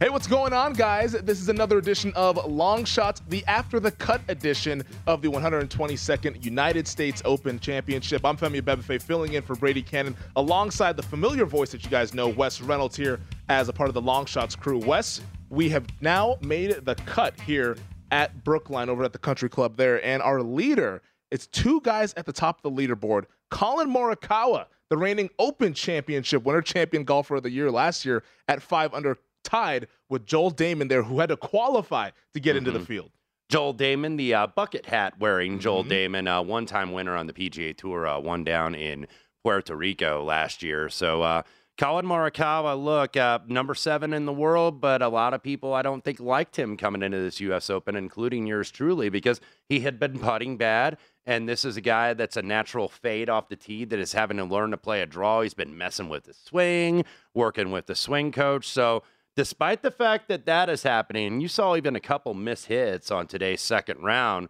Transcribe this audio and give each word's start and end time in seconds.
Hey, 0.00 0.08
what's 0.08 0.26
going 0.26 0.52
on, 0.52 0.72
guys? 0.72 1.12
This 1.12 1.40
is 1.40 1.48
another 1.48 1.78
edition 1.78 2.12
of 2.16 2.50
Long 2.50 2.84
Shots, 2.84 3.22
the 3.28 3.44
After 3.46 3.78
the 3.78 3.92
Cut 3.92 4.20
edition 4.26 4.82
of 5.06 5.22
the 5.22 5.28
122nd 5.28 6.44
United 6.44 6.88
States 6.88 7.22
Open 7.24 7.60
Championship. 7.60 8.24
I'm 8.24 8.36
Femi 8.36 8.60
Abebefe 8.60 9.00
filling 9.00 9.34
in 9.34 9.42
for 9.42 9.54
Brady 9.54 9.82
Kannon 9.82 10.16
alongside 10.34 10.96
the 10.96 11.02
familiar 11.04 11.46
voice 11.46 11.70
that 11.70 11.84
you 11.84 11.90
guys 11.90 12.12
know, 12.12 12.26
Wes 12.26 12.60
Reynolds, 12.60 12.96
here 12.96 13.20
as 13.48 13.68
a 13.68 13.72
part 13.72 13.88
of 13.88 13.94
the 13.94 14.02
Long 14.02 14.26
Shots 14.26 14.56
crew. 14.56 14.78
Wes, 14.78 15.20
we 15.48 15.68
have 15.68 15.86
now 16.00 16.38
made 16.40 16.72
the 16.84 16.96
cut 17.06 17.38
here 17.42 17.76
at 18.10 18.42
Brookline 18.42 18.88
over 18.88 19.04
at 19.04 19.12
the 19.12 19.18
country 19.20 19.48
club 19.48 19.76
there, 19.76 20.04
and 20.04 20.20
our 20.22 20.42
leader, 20.42 21.02
it's 21.30 21.46
two 21.46 21.80
guys 21.82 22.12
at 22.14 22.26
the 22.26 22.32
top 22.32 22.58
of 22.64 22.74
the 22.74 22.82
leaderboard 22.82 23.26
Collin 23.48 23.88
Morikawa, 23.88 24.66
the 24.90 24.96
reigning 24.96 25.30
Open 25.38 25.72
Championship 25.72 26.42
winner, 26.42 26.62
champion 26.62 27.04
golfer 27.04 27.36
of 27.36 27.44
the 27.44 27.50
year 27.50 27.70
last 27.70 28.04
year 28.04 28.24
at 28.48 28.60
five 28.60 28.92
under 28.92 29.16
tied 29.44 29.86
with 30.08 30.26
Joel 30.26 30.52
Dahmen 30.52 30.88
there, 30.88 31.04
who 31.04 31.20
had 31.20 31.28
to 31.28 31.36
qualify 31.36 32.10
to 32.32 32.40
get 32.40 32.50
mm-hmm. 32.50 32.58
into 32.58 32.70
the 32.72 32.78
mm-hmm. 32.78 32.86
field. 32.86 33.10
Joel 33.48 33.74
Dahmen, 33.74 34.16
the 34.16 34.34
uh, 34.34 34.46
bucket 34.48 34.86
hat 34.86 35.18
wearing 35.18 35.60
Joel 35.60 35.84
mm-hmm. 35.84 36.16
Dahmen, 36.16 36.26
uh, 36.26 36.42
one 36.42 36.66
time 36.66 36.92
winner 36.92 37.14
on 37.14 37.26
the 37.26 37.32
PGA 37.32 37.76
Tour, 37.76 38.06
uh, 38.06 38.18
one 38.18 38.42
down 38.42 38.74
in 38.74 39.06
Puerto 39.44 39.76
Rico 39.76 40.24
last 40.24 40.62
year. 40.62 40.88
So, 40.88 41.22
uh, 41.22 41.42
Collin 41.76 42.06
Morikawa, 42.06 42.80
look, 42.82 43.16
uh, 43.16 43.40
number 43.48 43.74
seven 43.74 44.12
in 44.12 44.26
the 44.26 44.32
world, 44.32 44.80
but 44.80 45.02
a 45.02 45.08
lot 45.08 45.34
of 45.34 45.42
people 45.42 45.74
I 45.74 45.82
don't 45.82 46.04
think 46.04 46.20
liked 46.20 46.56
him 46.56 46.76
coming 46.76 47.02
into 47.02 47.18
this 47.18 47.40
U.S. 47.40 47.68
Open, 47.68 47.96
including 47.96 48.46
yours 48.46 48.70
truly, 48.70 49.08
because 49.08 49.40
he 49.68 49.80
had 49.80 49.98
been 49.98 50.18
putting 50.20 50.56
bad. 50.56 50.98
And 51.26 51.48
this 51.48 51.64
is 51.64 51.76
a 51.76 51.80
guy 51.80 52.14
that's 52.14 52.36
a 52.36 52.42
natural 52.42 52.88
fade 52.88 53.28
off 53.28 53.48
the 53.48 53.56
tee 53.56 53.84
that 53.86 53.98
is 53.98 54.12
having 54.12 54.36
to 54.36 54.44
learn 54.44 54.70
to 54.70 54.76
play 54.76 55.00
a 55.02 55.06
draw. 55.06 55.40
He's 55.40 55.54
been 55.54 55.76
messing 55.76 56.08
with 56.08 56.24
the 56.24 56.34
swing, 56.34 57.04
working 57.34 57.72
with 57.72 57.86
the 57.86 57.96
swing 57.96 58.30
coach. 58.30 58.68
So, 58.68 59.02
despite 59.36 59.82
the 59.82 59.90
fact 59.90 60.28
that 60.28 60.46
that 60.46 60.68
is 60.68 60.82
happening, 60.82 61.26
and 61.26 61.42
you 61.42 61.48
saw 61.48 61.76
even 61.76 61.96
a 61.96 62.00
couple 62.00 62.34
miss 62.34 62.66
hits 62.66 63.10
on 63.10 63.26
today's 63.26 63.60
second 63.60 64.02
round. 64.02 64.48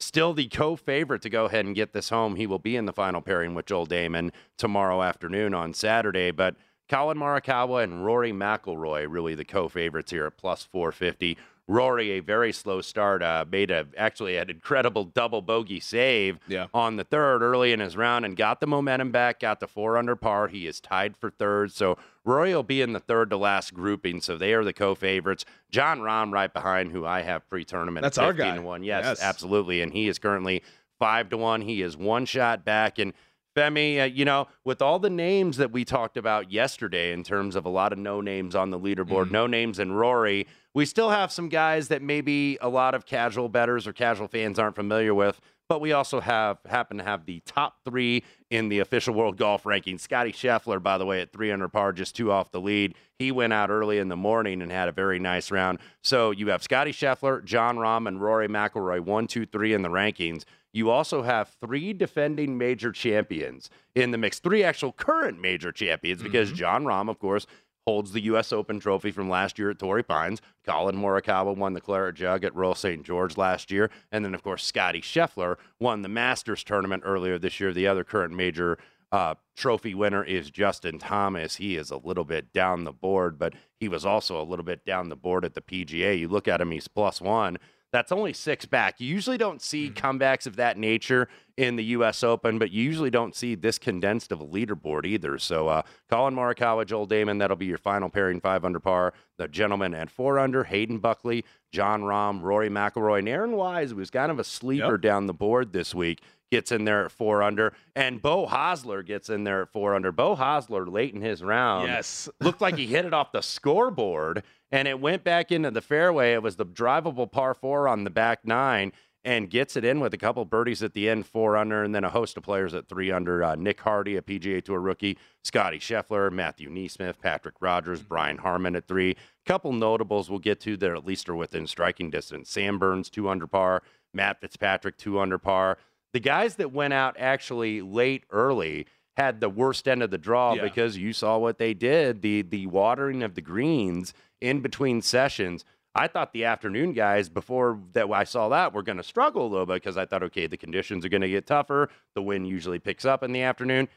Still 0.00 0.34
the 0.34 0.48
co 0.48 0.74
favorite 0.74 1.22
to 1.22 1.30
go 1.30 1.44
ahead 1.44 1.64
and 1.64 1.76
get 1.76 1.92
this 1.92 2.08
home. 2.08 2.34
He 2.34 2.46
will 2.46 2.58
be 2.58 2.74
in 2.74 2.86
the 2.86 2.92
final 2.92 3.20
pairing 3.20 3.54
with 3.54 3.66
Joel 3.66 3.86
Dahmen 3.86 4.32
tomorrow 4.58 5.00
afternoon 5.00 5.54
on 5.54 5.74
Saturday. 5.74 6.32
But 6.32 6.56
Collin 6.88 7.18
Morikawa 7.18 7.84
and 7.84 8.04
Rory 8.04 8.32
McIlroy, 8.32 9.06
really 9.08 9.36
the 9.36 9.44
co 9.44 9.68
favorites 9.68 10.10
here 10.10 10.26
at 10.26 10.36
plus 10.36 10.64
450. 10.64 11.38
Rory, 11.72 12.10
a 12.12 12.20
very 12.20 12.52
slow 12.52 12.82
start, 12.82 13.22
uh, 13.22 13.46
made 13.50 13.70
a 13.70 13.86
actually 13.96 14.36
an 14.36 14.50
incredible 14.50 15.04
double 15.04 15.40
bogey 15.40 15.80
save 15.80 16.38
yeah. 16.46 16.66
on 16.74 16.96
the 16.96 17.04
third 17.04 17.40
early 17.40 17.72
in 17.72 17.80
his 17.80 17.96
round 17.96 18.24
and 18.26 18.36
got 18.36 18.60
the 18.60 18.66
momentum 18.66 19.10
back, 19.10 19.40
got 19.40 19.58
the 19.58 19.66
four 19.66 19.96
under 19.96 20.14
par. 20.14 20.48
He 20.48 20.66
is 20.66 20.80
tied 20.80 21.16
for 21.16 21.30
third. 21.30 21.72
So 21.72 21.96
Rory 22.24 22.54
will 22.54 22.62
be 22.62 22.82
in 22.82 22.92
the 22.92 23.00
third 23.00 23.30
to 23.30 23.38
last 23.38 23.72
grouping. 23.72 24.20
So 24.20 24.36
they 24.36 24.52
are 24.52 24.64
the 24.64 24.74
co 24.74 24.94
favorites. 24.94 25.46
Jon 25.70 26.00
Rahm 26.00 26.30
right 26.30 26.52
behind, 26.52 26.92
who 26.92 27.06
I 27.06 27.22
have 27.22 27.48
pre 27.48 27.64
tournament. 27.64 28.02
That's 28.02 28.18
our 28.18 28.34
guy. 28.34 28.58
one. 28.58 28.84
Yes, 28.84 29.04
yes, 29.04 29.22
absolutely. 29.22 29.80
And 29.80 29.92
he 29.92 30.08
is 30.08 30.18
currently 30.18 30.62
five 30.98 31.30
to 31.30 31.38
one. 31.38 31.62
He 31.62 31.80
is 31.80 31.96
one 31.96 32.26
shot 32.26 32.64
back. 32.66 32.98
And 32.98 33.14
Femi, 33.56 34.00
uh, 34.00 34.04
you 34.04 34.24
know, 34.24 34.48
with 34.64 34.80
all 34.80 34.98
the 34.98 35.10
names 35.10 35.56
that 35.58 35.72
we 35.72 35.84
talked 35.84 36.16
about 36.16 36.50
yesterday 36.50 37.12
in 37.12 37.22
terms 37.22 37.56
of 37.56 37.64
a 37.64 37.68
lot 37.68 37.92
of 37.92 37.98
no 37.98 38.20
names 38.20 38.54
on 38.54 38.70
the 38.70 38.78
leaderboard, 38.78 39.24
mm-hmm. 39.24 39.32
no 39.34 39.46
names 39.46 39.78
in 39.78 39.92
Rory 39.92 40.46
we 40.74 40.86
still 40.86 41.10
have 41.10 41.30
some 41.30 41.48
guys 41.48 41.88
that 41.88 42.02
maybe 42.02 42.58
a 42.60 42.68
lot 42.68 42.94
of 42.94 43.04
casual 43.04 43.48
bettors 43.48 43.86
or 43.86 43.92
casual 43.92 44.28
fans 44.28 44.58
aren't 44.58 44.74
familiar 44.74 45.14
with, 45.14 45.40
but 45.68 45.80
we 45.80 45.92
also 45.92 46.20
have 46.20 46.58
happen 46.66 46.98
to 46.98 47.04
have 47.04 47.26
the 47.26 47.40
top 47.40 47.76
three 47.84 48.24
in 48.50 48.68
the 48.68 48.78
official 48.78 49.14
world 49.14 49.36
golf 49.36 49.66
ranking. 49.66 49.98
Scotty 49.98 50.32
Scheffler, 50.32 50.82
by 50.82 50.98
the 50.98 51.06
way, 51.06 51.20
at 51.20 51.32
300 51.32 51.68
par, 51.68 51.92
just 51.92 52.16
two 52.16 52.32
off 52.32 52.50
the 52.50 52.60
lead. 52.60 52.94
He 53.18 53.30
went 53.32 53.52
out 53.52 53.70
early 53.70 53.98
in 53.98 54.08
the 54.08 54.16
morning 54.16 54.62
and 54.62 54.72
had 54.72 54.88
a 54.88 54.92
very 54.92 55.18
nice 55.18 55.50
round. 55.50 55.78
So 56.02 56.30
you 56.30 56.48
have 56.48 56.62
Scotty 56.62 56.92
Scheffler, 56.92 57.44
Jon 57.44 57.76
Rahm, 57.76 58.08
and 58.08 58.20
Rory 58.20 58.48
McIlroy, 58.48 59.00
one, 59.00 59.26
two, 59.26 59.46
three 59.46 59.74
in 59.74 59.82
the 59.82 59.90
rankings. 59.90 60.44
You 60.72 60.90
also 60.90 61.22
have 61.22 61.50
three 61.60 61.92
defending 61.92 62.56
major 62.56 62.92
champions 62.92 63.68
in 63.94 64.10
the 64.10 64.18
mix, 64.18 64.38
three 64.38 64.64
actual 64.64 64.92
current 64.92 65.40
major 65.40 65.70
champions, 65.70 66.22
because 66.22 66.48
mm-hmm. 66.48 66.56
Jon 66.56 66.84
Rahm, 66.84 67.10
of 67.10 67.18
course, 67.18 67.46
holds 67.86 68.12
the 68.12 68.20
U.S. 68.22 68.52
Open 68.52 68.80
trophy 68.80 69.10
from 69.10 69.28
last 69.28 69.58
year 69.58 69.70
at 69.70 69.78
Torrey 69.78 70.02
Pines. 70.02 70.40
Collin 70.64 70.96
Morikawa 70.96 71.56
won 71.56 71.74
the 71.74 71.80
Claret 71.80 72.14
Jug 72.14 72.44
at 72.44 72.54
Royal 72.54 72.74
St. 72.74 73.04
George 73.04 73.36
last 73.36 73.70
year. 73.70 73.90
And 74.10 74.24
then, 74.24 74.34
of 74.34 74.42
course, 74.42 74.64
Scotty 74.64 75.00
Scheffler 75.00 75.56
won 75.80 76.02
the 76.02 76.08
Masters 76.08 76.64
tournament 76.64 77.02
earlier 77.04 77.38
this 77.38 77.58
year. 77.60 77.72
The 77.72 77.88
other 77.88 78.04
current 78.04 78.34
major 78.34 78.78
uh, 79.10 79.34
trophy 79.56 79.94
winner 79.94 80.24
is 80.24 80.50
Justin 80.50 80.98
Thomas. 80.98 81.56
He 81.56 81.76
is 81.76 81.90
a 81.90 81.98
little 81.98 82.24
bit 82.24 82.52
down 82.52 82.84
the 82.84 82.92
board, 82.92 83.38
but 83.38 83.52
he 83.78 83.88
was 83.88 84.06
also 84.06 84.40
a 84.40 84.44
little 84.44 84.64
bit 84.64 84.86
down 84.86 85.08
the 85.08 85.16
board 85.16 85.44
at 85.44 85.54
the 85.54 85.60
PGA. 85.60 86.18
You 86.18 86.28
look 86.28 86.48
at 86.48 86.60
him, 86.60 86.70
he's 86.70 86.88
plus 86.88 87.20
one. 87.20 87.58
That's 87.92 88.10
only 88.10 88.32
six 88.32 88.64
back. 88.64 89.00
You 89.00 89.06
usually 89.06 89.36
don't 89.36 89.60
see 89.60 89.90
mm. 89.90 89.94
comebacks 89.94 90.46
of 90.46 90.56
that 90.56 90.78
nature 90.78 91.28
in 91.58 91.76
the 91.76 91.84
U.S. 91.84 92.24
Open, 92.24 92.58
but 92.58 92.70
you 92.70 92.82
usually 92.82 93.10
don't 93.10 93.36
see 93.36 93.54
this 93.54 93.78
condensed 93.78 94.32
of 94.32 94.40
a 94.40 94.46
leaderboard 94.46 95.04
either. 95.04 95.38
So, 95.38 95.68
uh, 95.68 95.82
Collin 96.08 96.34
Morikawa, 96.34 96.86
Joel 96.86 97.06
Dahmen, 97.06 97.38
that'll 97.38 97.56
be 97.56 97.66
your 97.66 97.78
final 97.78 98.08
pairing, 98.08 98.40
five 98.40 98.64
under 98.64 98.80
par. 98.80 99.12
The 99.36 99.46
gentleman 99.46 99.94
at 99.94 100.10
four 100.10 100.38
under, 100.38 100.64
Hayden 100.64 100.98
Buckley, 100.98 101.44
Jon 101.70 102.02
Rahm, 102.02 102.40
Rory 102.40 102.70
McIlroy, 102.70 103.18
and 103.18 103.28
Aaron 103.28 103.52
Wise 103.52 103.92
was 103.92 104.10
kind 104.10 104.32
of 104.32 104.38
a 104.38 104.44
sleeper 104.44 104.94
yep. 104.94 105.02
down 105.02 105.26
the 105.26 105.34
board 105.34 105.74
this 105.74 105.94
week 105.94 106.22
gets 106.52 106.70
in 106.70 106.84
there 106.84 107.06
at 107.06 107.10
four 107.10 107.42
under, 107.42 107.72
and 107.96 108.20
Beau 108.22 108.46
Hossler 108.46 109.04
gets 109.04 109.28
in 109.30 109.42
there 109.42 109.62
at 109.62 109.72
four 109.72 109.94
under. 109.94 110.12
Beau 110.12 110.36
Hossler 110.36 110.86
late 110.88 111.14
in 111.14 111.22
his 111.22 111.42
round, 111.42 111.88
Yes. 111.88 112.28
looked 112.40 112.60
like 112.60 112.76
he 112.76 112.86
hit 112.86 113.06
it 113.06 113.14
off 113.14 113.32
the 113.32 113.40
scoreboard, 113.40 114.42
and 114.70 114.86
it 114.86 115.00
went 115.00 115.24
back 115.24 115.50
into 115.50 115.70
the 115.70 115.80
fairway. 115.80 116.34
It 116.34 116.42
was 116.42 116.56
the 116.56 116.66
drivable 116.66 117.30
par 117.32 117.54
four 117.54 117.88
on 117.88 118.04
the 118.04 118.10
back 118.10 118.46
nine. 118.46 118.92
And 119.24 119.48
gets 119.48 119.76
it 119.76 119.84
in 119.84 120.00
with 120.00 120.12
a 120.14 120.18
couple 120.18 120.44
birdies 120.44 120.82
at 120.82 120.94
the 120.94 121.08
end, 121.08 121.26
four 121.26 121.56
under, 121.56 121.84
and 121.84 121.94
then 121.94 122.02
a 122.02 122.10
host 122.10 122.36
of 122.36 122.42
players 122.42 122.74
at 122.74 122.88
three 122.88 123.12
under. 123.12 123.44
Uh, 123.44 123.54
Nick 123.54 123.78
Hardy, 123.80 124.16
a 124.16 124.20
PGA 124.20 124.60
Tour 124.64 124.80
rookie, 124.80 125.16
Scotty 125.44 125.78
Scheffler, 125.78 126.28
Matthew 126.32 126.68
NeSmith, 126.68 127.20
Patrick 127.20 127.54
Rodgers, 127.60 128.02
Brian 128.02 128.38
Harman 128.38 128.74
at 128.74 128.88
three. 128.88 129.14
Couple 129.46 129.72
notables 129.72 130.28
we'll 130.28 130.40
get 130.40 130.58
to 130.62 130.76
that 130.78 130.90
at 130.90 131.06
least 131.06 131.28
are 131.28 131.36
within 131.36 131.68
striking 131.68 132.10
distance. 132.10 132.50
Sam 132.50 132.80
Burns, 132.80 133.08
two 133.08 133.28
under 133.28 133.46
par. 133.46 133.84
Matt 134.12 134.40
Fitzpatrick, 134.40 134.98
two 134.98 135.20
under 135.20 135.38
par. 135.38 135.78
The 136.12 136.20
guys 136.20 136.56
that 136.56 136.72
went 136.72 136.92
out 136.92 137.16
actually 137.18 137.80
late 137.80 138.24
early 138.30 138.86
had 139.16 139.40
the 139.40 139.48
worst 139.48 139.86
end 139.86 140.02
of 140.02 140.10
the 140.10 140.18
draw 140.18 140.54
Yeah. 140.54 140.62
because 140.62 140.96
you 140.96 141.12
saw 141.12 141.38
what 141.38 141.58
they 141.58 141.74
did. 141.74 142.22
The 142.22 142.42
the 142.42 142.66
watering 142.66 143.22
of 143.22 143.34
the 143.34 143.42
greens 143.42 144.14
in 144.40 144.60
between 144.60 145.02
sessions. 145.02 145.64
I 145.94 146.06
thought 146.06 146.32
the 146.32 146.46
afternoon 146.46 146.94
guys 146.94 147.28
before 147.28 147.78
that 147.92 148.10
I 148.10 148.24
saw 148.24 148.48
that 148.48 148.72
were 148.72 148.82
going 148.82 148.96
to 148.96 149.02
struggle 149.02 149.46
a 149.46 149.48
little 149.48 149.66
bit 149.66 149.74
because 149.74 149.98
I 149.98 150.06
thought, 150.06 150.22
okay, 150.22 150.46
the 150.46 150.56
conditions 150.56 151.04
are 151.04 151.10
going 151.10 151.20
to 151.20 151.28
get 151.28 151.46
tougher. 151.46 151.90
The 152.14 152.22
wind 152.22 152.48
usually 152.48 152.78
picks 152.78 153.04
up 153.04 153.22
in 153.22 153.32
the 153.32 153.42
afternoon. 153.42 153.88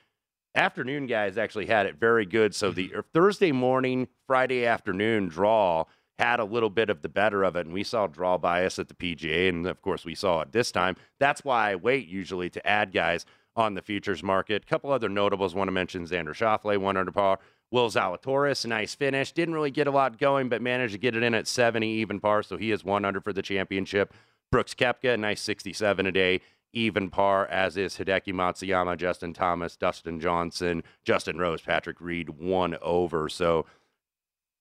Afternoon 0.56 1.06
guys 1.07 1.38
actually 1.38 1.68
had 1.68 1.85
it 1.85 1.95
very 1.95 2.25
good. 2.25 2.53
So 2.53 2.69
mm-hmm. 2.69 2.75
the 2.75 2.95
er, 2.95 3.06
Thursday 3.13 3.53
morning, 3.53 4.09
Friday 4.27 4.65
afternoon 4.65 5.29
draw 5.29 5.85
had 6.17 6.39
a 6.39 6.45
little 6.45 6.69
bit 6.69 6.89
of 6.89 7.01
the 7.01 7.09
better 7.09 7.44
of 7.44 7.56
it, 7.56 7.65
and 7.65 7.73
we 7.73 7.83
saw 7.83 8.07
draw 8.07 8.38
bias 8.38 8.79
at 8.79 8.88
the 8.88 8.94
PGA, 8.94 9.50
and 9.50 9.67
of 9.67 9.81
course 9.81 10.06
we 10.06 10.15
saw 10.15 10.41
it 10.41 10.51
this 10.51 10.71
time. 10.71 10.95
That's 11.19 11.44
why 11.44 11.71
I 11.71 11.75
wait 11.75 12.07
usually 12.07 12.50
to 12.51 12.67
add 12.67 12.94
guys 12.94 13.25
on 13.56 13.73
the 13.73 13.81
futures 13.81 14.23
market. 14.23 14.63
A 14.63 14.65
couple 14.65 14.91
other 14.91 15.09
notables 15.09 15.56
want 15.56 15.67
to 15.67 15.71
mention 15.71 16.06
Xander 16.06 16.33
Schauffele, 16.33 16.77
one 16.77 16.97
under 16.97 17.12
par. 17.12 17.39
Will 17.71 17.89
Zalatoris, 17.89 18.65
nice 18.65 18.95
finish. 18.95 19.31
Didn't 19.31 19.53
really 19.53 19.71
get 19.71 19.88
a 19.88 19.91
lot 19.91 20.17
going, 20.17 20.50
but 20.50 20.62
managed 20.62 20.94
to 20.94 21.00
get 21.00 21.15
it 21.15 21.23
in 21.23 21.33
at 21.33 21.47
70 21.47 21.88
even 21.88 22.19
par, 22.19 22.44
so 22.44 22.57
he 22.57 22.71
is 22.71 22.83
one 22.83 23.06
under 23.06 23.19
for 23.19 23.33
the 23.33 23.41
championship. 23.41 24.13
Brooks 24.51 24.73
Koepka, 24.73 25.19
nice 25.19 25.41
67 25.41 26.06
a 26.06 26.11
day, 26.11 26.41
even 26.73 27.09
par, 27.09 27.47
as 27.47 27.75
is 27.75 27.97
Hideki 27.97 28.33
Matsuyama, 28.33 28.97
Justin 28.97 29.33
Thomas, 29.33 29.75
Dustin 29.75 30.19
Johnson, 30.19 30.83
Justin 31.03 31.38
Rose, 31.38 31.61
Patrick 31.61 32.00
Reed, 32.00 32.29
one 32.29 32.77
over. 32.81 33.27
So 33.27 33.65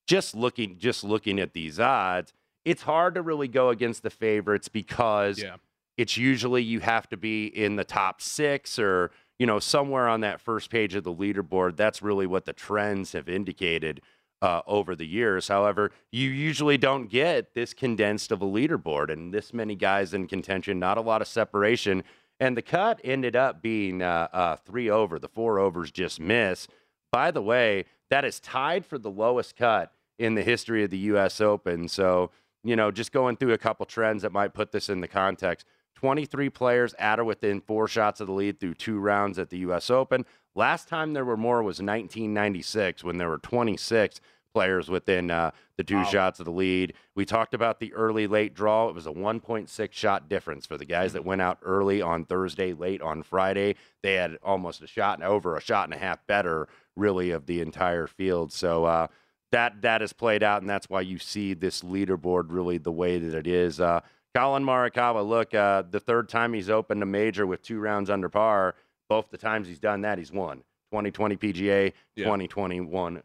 just 0.06 0.34
looking 0.34 0.78
just 0.78 1.04
looking 1.04 1.38
at 1.40 1.52
these 1.52 1.78
odds, 1.80 2.32
it's 2.64 2.82
hard 2.82 3.14
to 3.14 3.22
really 3.22 3.48
go 3.48 3.70
against 3.70 4.02
the 4.02 4.10
favorites 4.10 4.68
because 4.68 5.42
Yeah. 5.42 5.56
it's 5.96 6.16
usually 6.16 6.62
you 6.62 6.80
have 6.80 7.08
to 7.10 7.16
be 7.16 7.46
in 7.46 7.76
the 7.76 7.84
top 7.84 8.20
six 8.20 8.78
or 8.78 9.10
you 9.38 9.46
know 9.46 9.58
somewhere 9.58 10.08
on 10.08 10.20
that 10.20 10.40
first 10.40 10.70
page 10.70 10.94
of 10.94 11.04
the 11.04 11.14
leaderboard. 11.14 11.76
That's 11.76 12.02
really 12.02 12.26
what 12.26 12.44
the 12.44 12.52
trends 12.52 13.12
have 13.12 13.28
indicated 13.28 14.00
uh, 14.42 14.60
over 14.66 14.94
the 14.94 15.06
years. 15.06 15.48
However, 15.48 15.90
you 16.12 16.28
usually 16.28 16.76
don't 16.76 17.08
get 17.08 17.54
this 17.54 17.72
condensed 17.72 18.30
of 18.30 18.42
a 18.42 18.46
leaderboard 18.46 19.10
and 19.10 19.32
this 19.32 19.54
many 19.54 19.74
guys 19.74 20.12
in 20.12 20.26
contention. 20.26 20.78
Not 20.78 20.98
a 20.98 21.00
lot 21.00 21.22
of 21.22 21.28
separation, 21.28 22.04
and 22.38 22.54
the 22.56 22.60
cut 22.62 23.00
ended 23.02 23.36
up 23.36 23.62
being 23.62 24.02
uh, 24.02 24.28
uh, 24.32 24.56
three 24.56 24.90
over. 24.90 25.18
The 25.18 25.28
four 25.28 25.58
overs 25.58 25.90
just 25.90 26.20
miss. 26.20 26.68
By 27.10 27.30
the 27.30 27.40
way, 27.42 27.86
that 28.10 28.24
is 28.24 28.40
tied 28.40 28.84
for 28.84 28.98
the 28.98 29.10
lowest 29.10 29.56
cut 29.56 29.92
in 30.18 30.34
the 30.34 30.42
history 30.42 30.84
of 30.84 30.90
the 30.90 30.98
U.S. 30.98 31.40
Open. 31.40 31.88
So, 31.88 32.30
you 32.62 32.76
know, 32.76 32.90
just 32.90 33.12
going 33.12 33.36
through 33.36 33.52
a 33.52 33.58
couple 33.58 33.86
trends 33.86 34.22
that 34.22 34.32
might 34.32 34.54
put 34.54 34.72
this 34.72 34.88
in 34.88 35.00
the 35.00 35.08
context. 35.08 35.66
23 35.96 36.50
players 36.50 36.94
at 36.98 37.18
or 37.18 37.24
within 37.24 37.60
four 37.60 37.88
shots 37.88 38.20
of 38.20 38.26
the 38.26 38.32
lead 38.32 38.60
through 38.60 38.74
two 38.74 38.98
rounds 38.98 39.38
at 39.38 39.50
the 39.50 39.58
U.S. 39.58 39.90
Open. 39.90 40.26
Last 40.54 40.88
time 40.88 41.12
there 41.12 41.24
were 41.24 41.36
more 41.36 41.62
was 41.62 41.80
1996 41.80 43.02
when 43.02 43.16
there 43.16 43.28
were 43.28 43.38
26 43.38 44.20
players 44.54 44.88
within 44.88 45.30
uh, 45.30 45.50
the 45.76 45.82
two 45.82 46.04
shots 46.04 46.38
of 46.38 46.46
the 46.46 46.52
lead. 46.52 46.94
We 47.16 47.24
talked 47.24 47.54
about 47.54 47.80
the 47.80 47.92
early 47.92 48.26
late 48.28 48.54
draw. 48.54 48.88
It 48.88 48.94
was 48.94 49.06
a 49.06 49.12
1.6 49.12 49.92
shot 49.92 50.28
difference 50.28 50.64
for 50.64 50.78
the 50.78 50.84
guys 50.84 51.12
that 51.14 51.24
went 51.24 51.42
out 51.42 51.58
early 51.62 52.00
on 52.00 52.24
Thursday, 52.24 52.72
late 52.72 53.02
on 53.02 53.24
Friday. 53.24 53.74
They 54.02 54.14
had 54.14 54.38
almost 54.42 54.80
a 54.82 54.86
shot 54.86 55.18
and 55.18 55.26
over 55.26 55.56
a 55.56 55.60
shot 55.60 55.86
and 55.86 55.94
a 55.94 55.98
half 55.98 56.24
better, 56.28 56.68
really, 56.96 57.30
of 57.30 57.46
the 57.46 57.60
entire 57.60 58.06
field. 58.06 58.52
So, 58.52 58.84
uh, 58.84 59.06
that 59.52 59.82
that 59.82 60.00
has 60.00 60.12
played 60.12 60.42
out, 60.42 60.62
and 60.62 60.68
that's 60.68 60.88
why 60.88 61.00
you 61.02 61.18
see 61.18 61.54
this 61.54 61.82
leaderboard 61.82 62.46
really 62.48 62.78
the 62.78 62.90
way 62.92 63.18
that 63.18 63.36
it 63.36 63.46
is. 63.46 63.80
Uh, 63.80 64.00
Collin 64.34 64.64
Morikawa, 64.64 65.24
look, 65.26 65.54
uh, 65.54 65.82
the 65.88 66.00
third 66.00 66.28
time 66.28 66.52
he's 66.52 66.68
opened 66.68 67.02
a 67.02 67.06
major 67.06 67.46
with 67.46 67.62
two 67.62 67.78
rounds 67.78 68.10
under 68.10 68.28
par. 68.28 68.74
Both 69.08 69.30
the 69.30 69.38
times 69.38 69.68
he's 69.68 69.78
done 69.78 70.00
that, 70.00 70.18
he's 70.18 70.32
won. 70.32 70.64
2020 70.90 71.36
PGA, 71.36 71.92
Yeah. 72.16 72.24
2021 72.24 73.22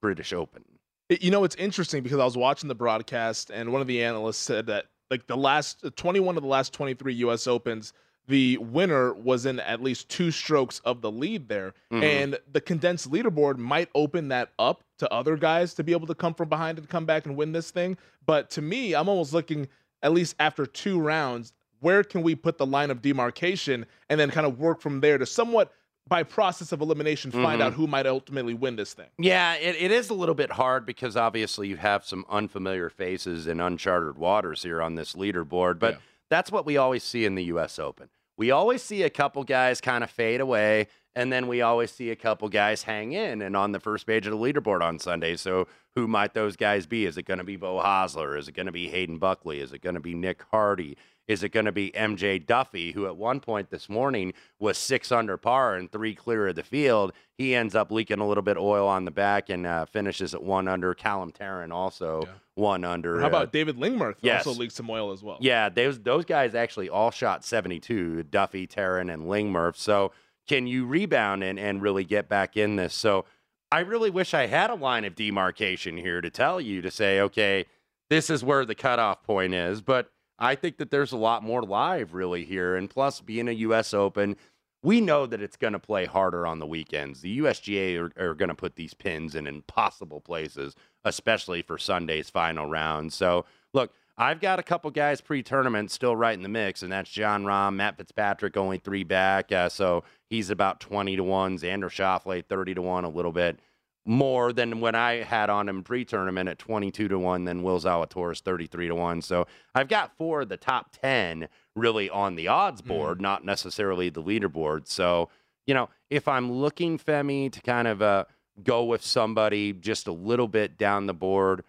British 0.00 0.32
Open. 0.32 0.64
You 1.08 1.30
know, 1.30 1.42
it's 1.44 1.56
interesting 1.56 2.02
because 2.02 2.18
I 2.20 2.24
was 2.24 2.36
watching 2.36 2.68
the 2.68 2.74
broadcast, 2.74 3.50
and 3.50 3.72
one 3.72 3.80
of 3.80 3.88
the 3.88 4.02
analysts 4.04 4.38
said 4.38 4.66
that 4.66 4.86
like 5.10 5.26
the 5.26 5.36
last 5.36 5.84
21 5.96 6.36
of 6.36 6.42
the 6.42 6.48
last 6.48 6.72
23 6.72 7.14
U.S. 7.14 7.46
Opens, 7.46 7.92
the 8.28 8.56
winner 8.58 9.12
was 9.12 9.46
in 9.46 9.58
at 9.60 9.82
least 9.82 10.08
two 10.08 10.30
strokes 10.30 10.80
of 10.84 11.00
the 11.00 11.10
lead 11.10 11.48
there, 11.48 11.74
Mhm. 11.90 12.02
and 12.02 12.38
the 12.50 12.60
condensed 12.60 13.10
leaderboard 13.10 13.58
might 13.58 13.88
open 13.94 14.28
that 14.28 14.50
up 14.58 14.84
to 14.98 15.12
other 15.12 15.36
guys 15.36 15.74
to 15.74 15.82
be 15.84 15.92
able 15.92 16.06
to 16.06 16.14
come 16.14 16.32
from 16.34 16.48
behind 16.48 16.78
and 16.78 16.88
come 16.88 17.04
back 17.04 17.26
and 17.26 17.36
win 17.36 17.52
this 17.52 17.70
thing. 17.70 17.96
But 18.24 18.48
to 18.50 18.62
me, 18.62 18.94
I'm 18.94 19.08
almost 19.08 19.32
looking 19.32 19.68
at 20.02 20.12
least 20.12 20.36
after 20.38 20.66
two 20.66 21.00
rounds, 21.00 21.52
where 21.80 22.04
can 22.04 22.22
we 22.22 22.34
put 22.36 22.58
the 22.58 22.66
line 22.66 22.90
of 22.90 23.02
demarcation, 23.02 23.86
and 24.08 24.20
then 24.20 24.30
kind 24.30 24.46
of 24.46 24.58
work 24.58 24.80
from 24.80 25.00
there 25.00 25.18
to 25.18 25.26
somewhat. 25.26 25.72
By 26.08 26.24
process 26.24 26.72
of 26.72 26.80
elimination, 26.80 27.30
find 27.30 27.60
Mhm. 27.60 27.64
out 27.64 27.72
who 27.74 27.86
might 27.86 28.08
ultimately 28.08 28.54
win 28.54 28.74
this 28.74 28.92
thing. 28.92 29.06
Yeah, 29.18 29.54
it, 29.54 29.76
it 29.78 29.92
is 29.92 30.10
a 30.10 30.14
little 30.14 30.34
bit 30.34 30.50
hard 30.50 30.84
because 30.84 31.16
obviously 31.16 31.68
you 31.68 31.76
have 31.76 32.04
some 32.04 32.26
unfamiliar 32.28 32.90
faces 32.90 33.46
in 33.46 33.60
uncharted 33.60 34.18
waters 34.18 34.64
here 34.64 34.82
on 34.82 34.96
this 34.96 35.12
leaderboard, 35.14 35.78
but 35.78 35.94
Yeah. 35.94 36.00
That's 36.32 36.50
what 36.50 36.64
we 36.64 36.78
always 36.78 37.04
see 37.04 37.26
in 37.26 37.34
the 37.34 37.44
U.S. 37.44 37.78
Open. 37.78 38.08
We 38.38 38.50
always 38.50 38.82
see 38.82 39.02
a 39.02 39.10
couple 39.10 39.44
guys 39.44 39.82
kind 39.82 40.02
of 40.02 40.10
fade 40.10 40.40
away, 40.40 40.86
and 41.14 41.30
then 41.30 41.46
we 41.46 41.60
always 41.60 41.90
see 41.90 42.08
a 42.08 42.16
couple 42.16 42.48
guys 42.48 42.84
hang 42.84 43.12
in 43.12 43.42
and 43.42 43.54
on 43.54 43.72
the 43.72 43.80
first 43.80 44.06
page 44.06 44.26
of 44.26 44.32
the 44.32 44.38
leaderboard 44.38 44.80
on 44.80 44.98
Sunday. 44.98 45.36
So 45.36 45.68
who 45.94 46.08
might 46.08 46.32
those 46.32 46.56
guys 46.56 46.86
be? 46.86 47.04
Is 47.04 47.18
it 47.18 47.24
going 47.24 47.36
to 47.36 47.44
be 47.44 47.56
Beau 47.56 47.82
Hossler? 47.82 48.38
Is 48.38 48.48
it 48.48 48.52
going 48.52 48.64
to 48.64 48.72
be 48.72 48.88
Hayden 48.88 49.18
Buckley? 49.18 49.60
Is 49.60 49.74
it 49.74 49.82
going 49.82 49.94
to 49.94 50.00
be 50.00 50.14
Nick 50.14 50.42
Hardy? 50.50 50.96
Is 51.28 51.42
it 51.44 51.50
going 51.50 51.66
to 51.66 51.72
be 51.72 51.92
MJ 51.92 52.44
Daffue, 52.44 52.92
who 52.94 53.06
at 53.06 53.16
one 53.16 53.38
point 53.40 53.70
this 53.70 53.88
morning 53.88 54.32
was 54.58 54.76
six 54.76 55.12
under 55.12 55.36
par 55.36 55.76
and 55.76 55.90
three 55.90 56.14
clear 56.14 56.48
of 56.48 56.56
the 56.56 56.62
field? 56.64 57.12
He 57.38 57.54
ends 57.54 57.74
up 57.74 57.90
leaking 57.92 58.18
a 58.18 58.26
little 58.26 58.42
bit 58.42 58.56
oil 58.56 58.88
on 58.88 59.04
the 59.04 59.10
back 59.12 59.48
and 59.48 59.66
uh, 59.66 59.86
finishes 59.86 60.34
at 60.34 60.42
one 60.42 60.66
under. 60.66 60.94
Callum 60.94 61.30
Tarren 61.32 61.72
also 61.72 62.24
Yeah. 62.26 62.32
one 62.56 62.84
under. 62.84 63.20
How 63.20 63.26
Uh, 63.26 63.28
about 63.28 63.52
David 63.52 63.76
Lingmerth? 63.76 64.16
yes. 64.20 64.46
Also 64.46 64.58
leaked 64.58 64.74
some 64.74 64.90
oil 64.90 65.12
as 65.12 65.22
well. 65.22 65.38
yeah, 65.40 65.68
those 65.68 66.00
those 66.00 66.24
guys 66.24 66.54
actually 66.56 66.88
all 66.88 67.10
shot 67.12 67.44
72, 67.44 68.24
Daffue, 68.28 68.68
Tarren, 68.68 69.12
and 69.12 69.24
Lingmerth. 69.26 69.76
So 69.76 70.12
can 70.48 70.66
you 70.66 70.84
rebound 70.84 71.44
and, 71.44 71.58
and 71.58 71.80
really 71.80 72.04
get 72.04 72.28
back 72.28 72.56
in 72.56 72.74
this? 72.76 72.94
So 72.94 73.24
I 73.70 73.78
really 73.80 74.10
wish 74.10 74.34
I 74.34 74.48
had 74.48 74.70
a 74.70 74.74
line 74.74 75.04
of 75.04 75.14
demarcation 75.14 75.96
here 75.96 76.20
to 76.20 76.30
tell 76.30 76.60
you 76.60 76.82
to 76.82 76.90
say, 76.90 77.20
okay, 77.20 77.64
this 78.10 78.28
is 78.28 78.42
where 78.44 78.66
the 78.66 78.74
cutoff 78.74 79.22
point 79.22 79.54
is. 79.54 79.80
But 79.80 80.10
I 80.42 80.56
think 80.56 80.78
that 80.78 80.90
there's 80.90 81.12
a 81.12 81.16
lot 81.16 81.44
more 81.44 81.62
live 81.62 82.14
really 82.14 82.44
here. 82.44 82.74
And 82.74 82.90
plus, 82.90 83.20
being 83.20 83.48
a 83.48 83.52
U.S. 83.52 83.94
Open, 83.94 84.36
we 84.82 85.00
know 85.00 85.24
that 85.24 85.40
it's 85.40 85.56
going 85.56 85.72
to 85.72 85.78
play 85.78 86.04
harder 86.04 86.48
on 86.48 86.58
the 86.58 86.66
weekends. 86.66 87.20
The 87.20 87.38
USGA 87.38 87.96
are, 88.00 88.30
are 88.30 88.34
going 88.34 88.48
to 88.48 88.54
put 88.54 88.74
these 88.74 88.92
pins 88.92 89.36
in 89.36 89.46
impossible 89.46 90.20
places, 90.20 90.74
especially 91.04 91.62
for 91.62 91.78
Sunday's 91.78 92.28
final 92.28 92.66
round. 92.66 93.12
So, 93.12 93.44
look, 93.72 93.92
I've 94.18 94.40
got 94.40 94.58
a 94.58 94.64
couple 94.64 94.90
guys 94.90 95.20
pre-tournament 95.20 95.92
still 95.92 96.16
right 96.16 96.34
in 96.34 96.42
the 96.42 96.48
mix, 96.48 96.82
and 96.82 96.90
that's 96.90 97.10
Jon 97.10 97.44
Rahm, 97.44 97.76
Matt 97.76 97.96
Fitzpatrick, 97.96 98.56
only 98.56 98.78
three 98.78 99.04
back, 99.04 99.52
uh, 99.52 99.68
so 99.68 100.02
he's 100.28 100.50
about 100.50 100.80
twenty 100.80 101.14
to 101.16 101.22
one. 101.22 101.56
Xander 101.56 101.88
Schauffele, 101.88 102.44
thirty 102.44 102.74
to 102.74 102.82
one, 102.82 103.04
a 103.04 103.08
little 103.08 103.32
bit 103.32 103.60
more 104.04 104.52
than 104.52 104.80
when 104.80 104.94
I 104.94 105.22
had 105.22 105.48
on 105.48 105.68
him 105.68 105.82
pre-tournament 105.82 106.48
at 106.48 106.58
twenty-two 106.58 107.08
to 107.08 107.18
one. 107.18 107.44
Then 107.44 107.62
Will 107.62 107.80
Zalatoris, 107.80 108.40
thirty-three 108.40 108.88
to 108.88 108.94
one. 108.94 109.22
So 109.22 109.46
I've 109.74 109.88
got 109.88 110.16
four 110.16 110.42
of 110.42 110.48
the 110.48 110.56
top 110.56 110.90
ten 110.92 111.48
really 111.76 112.10
on 112.10 112.34
the 112.34 112.48
odds 112.48 112.82
board, 112.82 113.20
not 113.20 113.44
necessarily 113.44 114.10
the 114.10 114.22
leaderboard. 114.22 114.88
So 114.88 115.28
you 115.66 115.74
know, 115.74 115.88
if 116.10 116.26
I'm 116.26 116.50
looking 116.50 116.98
Femi 116.98 117.50
to 117.52 117.60
kind 117.60 117.86
of 117.86 118.02
uh, 118.02 118.24
go 118.62 118.84
with 118.84 119.04
somebody 119.04 119.72
just 119.72 120.06
a 120.06 120.12
little 120.12 120.48
bit 120.48 120.76
down 120.76 121.06
the 121.06 121.14
board. 121.14 121.64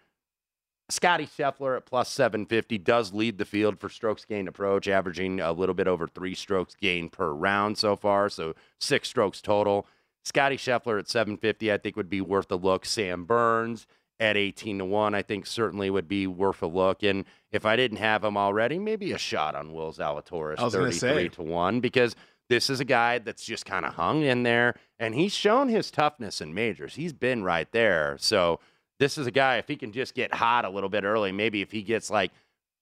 Scotty 0.90 1.26
Scheffler 1.26 1.78
at 1.78 1.86
plus 1.86 2.10
750 2.10 2.76
does 2.78 3.14
lead 3.14 3.38
the 3.38 3.46
field 3.46 3.80
for 3.80 3.88
strokes 3.88 4.24
gained 4.26 4.48
approach, 4.48 4.86
averaging 4.86 5.40
a 5.40 5.52
little 5.52 5.74
bit 5.74 5.88
over 5.88 6.06
three 6.06 6.34
strokes 6.34 6.74
gained 6.74 7.10
per 7.10 7.32
round 7.32 7.78
so 7.78 7.96
far, 7.96 8.28
so 8.28 8.54
six 8.78 9.08
strokes 9.08 9.40
total. 9.40 9.86
Scotty 10.24 10.56
Scheffler 10.56 10.98
at 10.98 11.08
750, 11.08 11.72
I 11.72 11.78
think 11.78 11.96
would 11.96 12.10
be 12.10 12.20
worth 12.20 12.50
a 12.50 12.56
look. 12.56 12.84
Sam 12.86 13.24
Burns 13.24 13.86
at 14.20 14.36
18 14.36 14.78
to 14.78 14.84
1, 14.84 15.14
I 15.14 15.22
think 15.22 15.46
certainly 15.46 15.90
would 15.90 16.08
be 16.08 16.26
worth 16.26 16.62
a 16.62 16.66
look. 16.66 17.02
And 17.02 17.24
if 17.50 17.66
I 17.66 17.76
didn't 17.76 17.98
have 17.98 18.24
him 18.24 18.36
already, 18.36 18.78
maybe 18.78 19.12
a 19.12 19.18
shot 19.18 19.54
on 19.54 19.72
Will 19.72 19.92
Zalatoris, 19.92 20.58
I 20.58 20.64
was 20.64 20.74
gonna 20.74 20.92
33 20.92 20.98
say. 20.98 21.28
to 21.28 21.42
1, 21.42 21.80
because 21.80 22.16
this 22.48 22.70
is 22.70 22.80
a 22.80 22.84
guy 22.84 23.18
that's 23.18 23.44
just 23.44 23.66
kind 23.66 23.84
of 23.84 23.94
hung 23.94 24.22
in 24.22 24.42
there, 24.44 24.74
and 24.98 25.14
he's 25.14 25.34
shown 25.34 25.68
his 25.68 25.90
toughness 25.90 26.40
in 26.40 26.54
majors. 26.54 26.94
He's 26.94 27.12
been 27.12 27.42
right 27.42 27.70
there. 27.72 28.16
So 28.20 28.60
this 29.00 29.18
is 29.18 29.26
a 29.26 29.30
guy, 29.30 29.56
if 29.56 29.66
he 29.66 29.76
can 29.76 29.92
just 29.92 30.14
get 30.14 30.32
hot 30.32 30.64
a 30.64 30.70
little 30.70 30.90
bit 30.90 31.04
early, 31.04 31.32
maybe 31.32 31.60
if 31.60 31.72
he 31.72 31.82
gets 31.82 32.10
like 32.10 32.30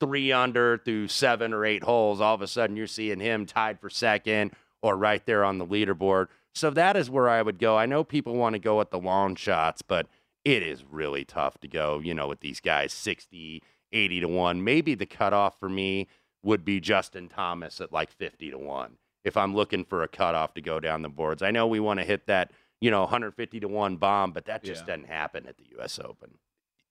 three 0.01 0.33
under 0.33 0.79
through 0.79 1.09
seven 1.09 1.53
or 1.53 1.65
eight 1.65 1.85
holes, 1.85 2.21
all 2.21 2.35
of 2.35 2.43
a 2.43 2.47
sudden 2.47 2.77
you're 2.77 2.87
seeing 2.87 3.21
him 3.21 3.47
tied 3.47 3.81
for 3.81 3.89
second 3.89 4.53
or 4.83 4.97
right 4.97 5.25
there 5.27 5.45
on 5.45 5.59
the 5.59 5.67
leaderboard. 5.67 6.27
So 6.55 6.71
that 6.71 6.97
is 6.97 7.09
where 7.11 7.29
I 7.29 7.43
would 7.43 7.59
go. 7.59 7.77
I 7.77 7.87
know 7.87 8.05
people 8.05 8.35
want 8.37 8.55
to 8.55 8.59
go 8.59 8.81
at 8.81 8.91
the 8.91 8.99
long 8.99 9.35
shots, 9.37 9.83
but 9.83 10.07
it 10.45 10.63
is 10.63 10.85
really 10.85 11.25
tough 11.25 11.59
to 11.61 11.69
go, 11.69 12.01
you 12.01 12.15
know, 12.15 12.29
with 12.29 12.41
these 12.41 12.61
guys 12.61 12.93
60, 12.93 13.63
80 13.93 14.21
to 14.21 14.29
1. 14.29 14.63
Maybe 14.65 14.95
the 14.95 15.07
cutoff 15.07 15.59
for 15.59 15.69
me 15.69 16.09
would 16.43 16.65
be 16.65 16.81
Justin 16.81 17.29
Thomas 17.29 17.81
at 17.81 17.93
like 17.93 18.11
50 18.11 18.51
to 18.51 18.59
1 18.59 18.97
if 19.25 19.37
I'm 19.37 19.55
looking 19.55 19.85
for 19.85 20.03
a 20.03 20.09
cutoff 20.09 20.53
to 20.55 20.61
go 20.61 20.81
down 20.81 21.03
the 21.03 21.09
boards. 21.09 21.43
I 21.43 21.53
know 21.53 21.67
we 21.67 21.79
want 21.81 22.01
to 22.01 22.05
hit 22.05 22.27
that, 22.27 22.51
you 22.81 22.91
know, 22.91 23.03
150 23.03 23.61
to 23.61 23.69
1 23.69 23.97
bomb, 23.97 24.33
but 24.33 24.47
that 24.47 24.65
just 24.65 24.83
Yeah. 24.83 24.97
doesn't 24.97 25.09
happen 25.09 25.47
at 25.47 25.57
the 25.59 25.65
US 25.79 25.99
Open. 25.99 26.39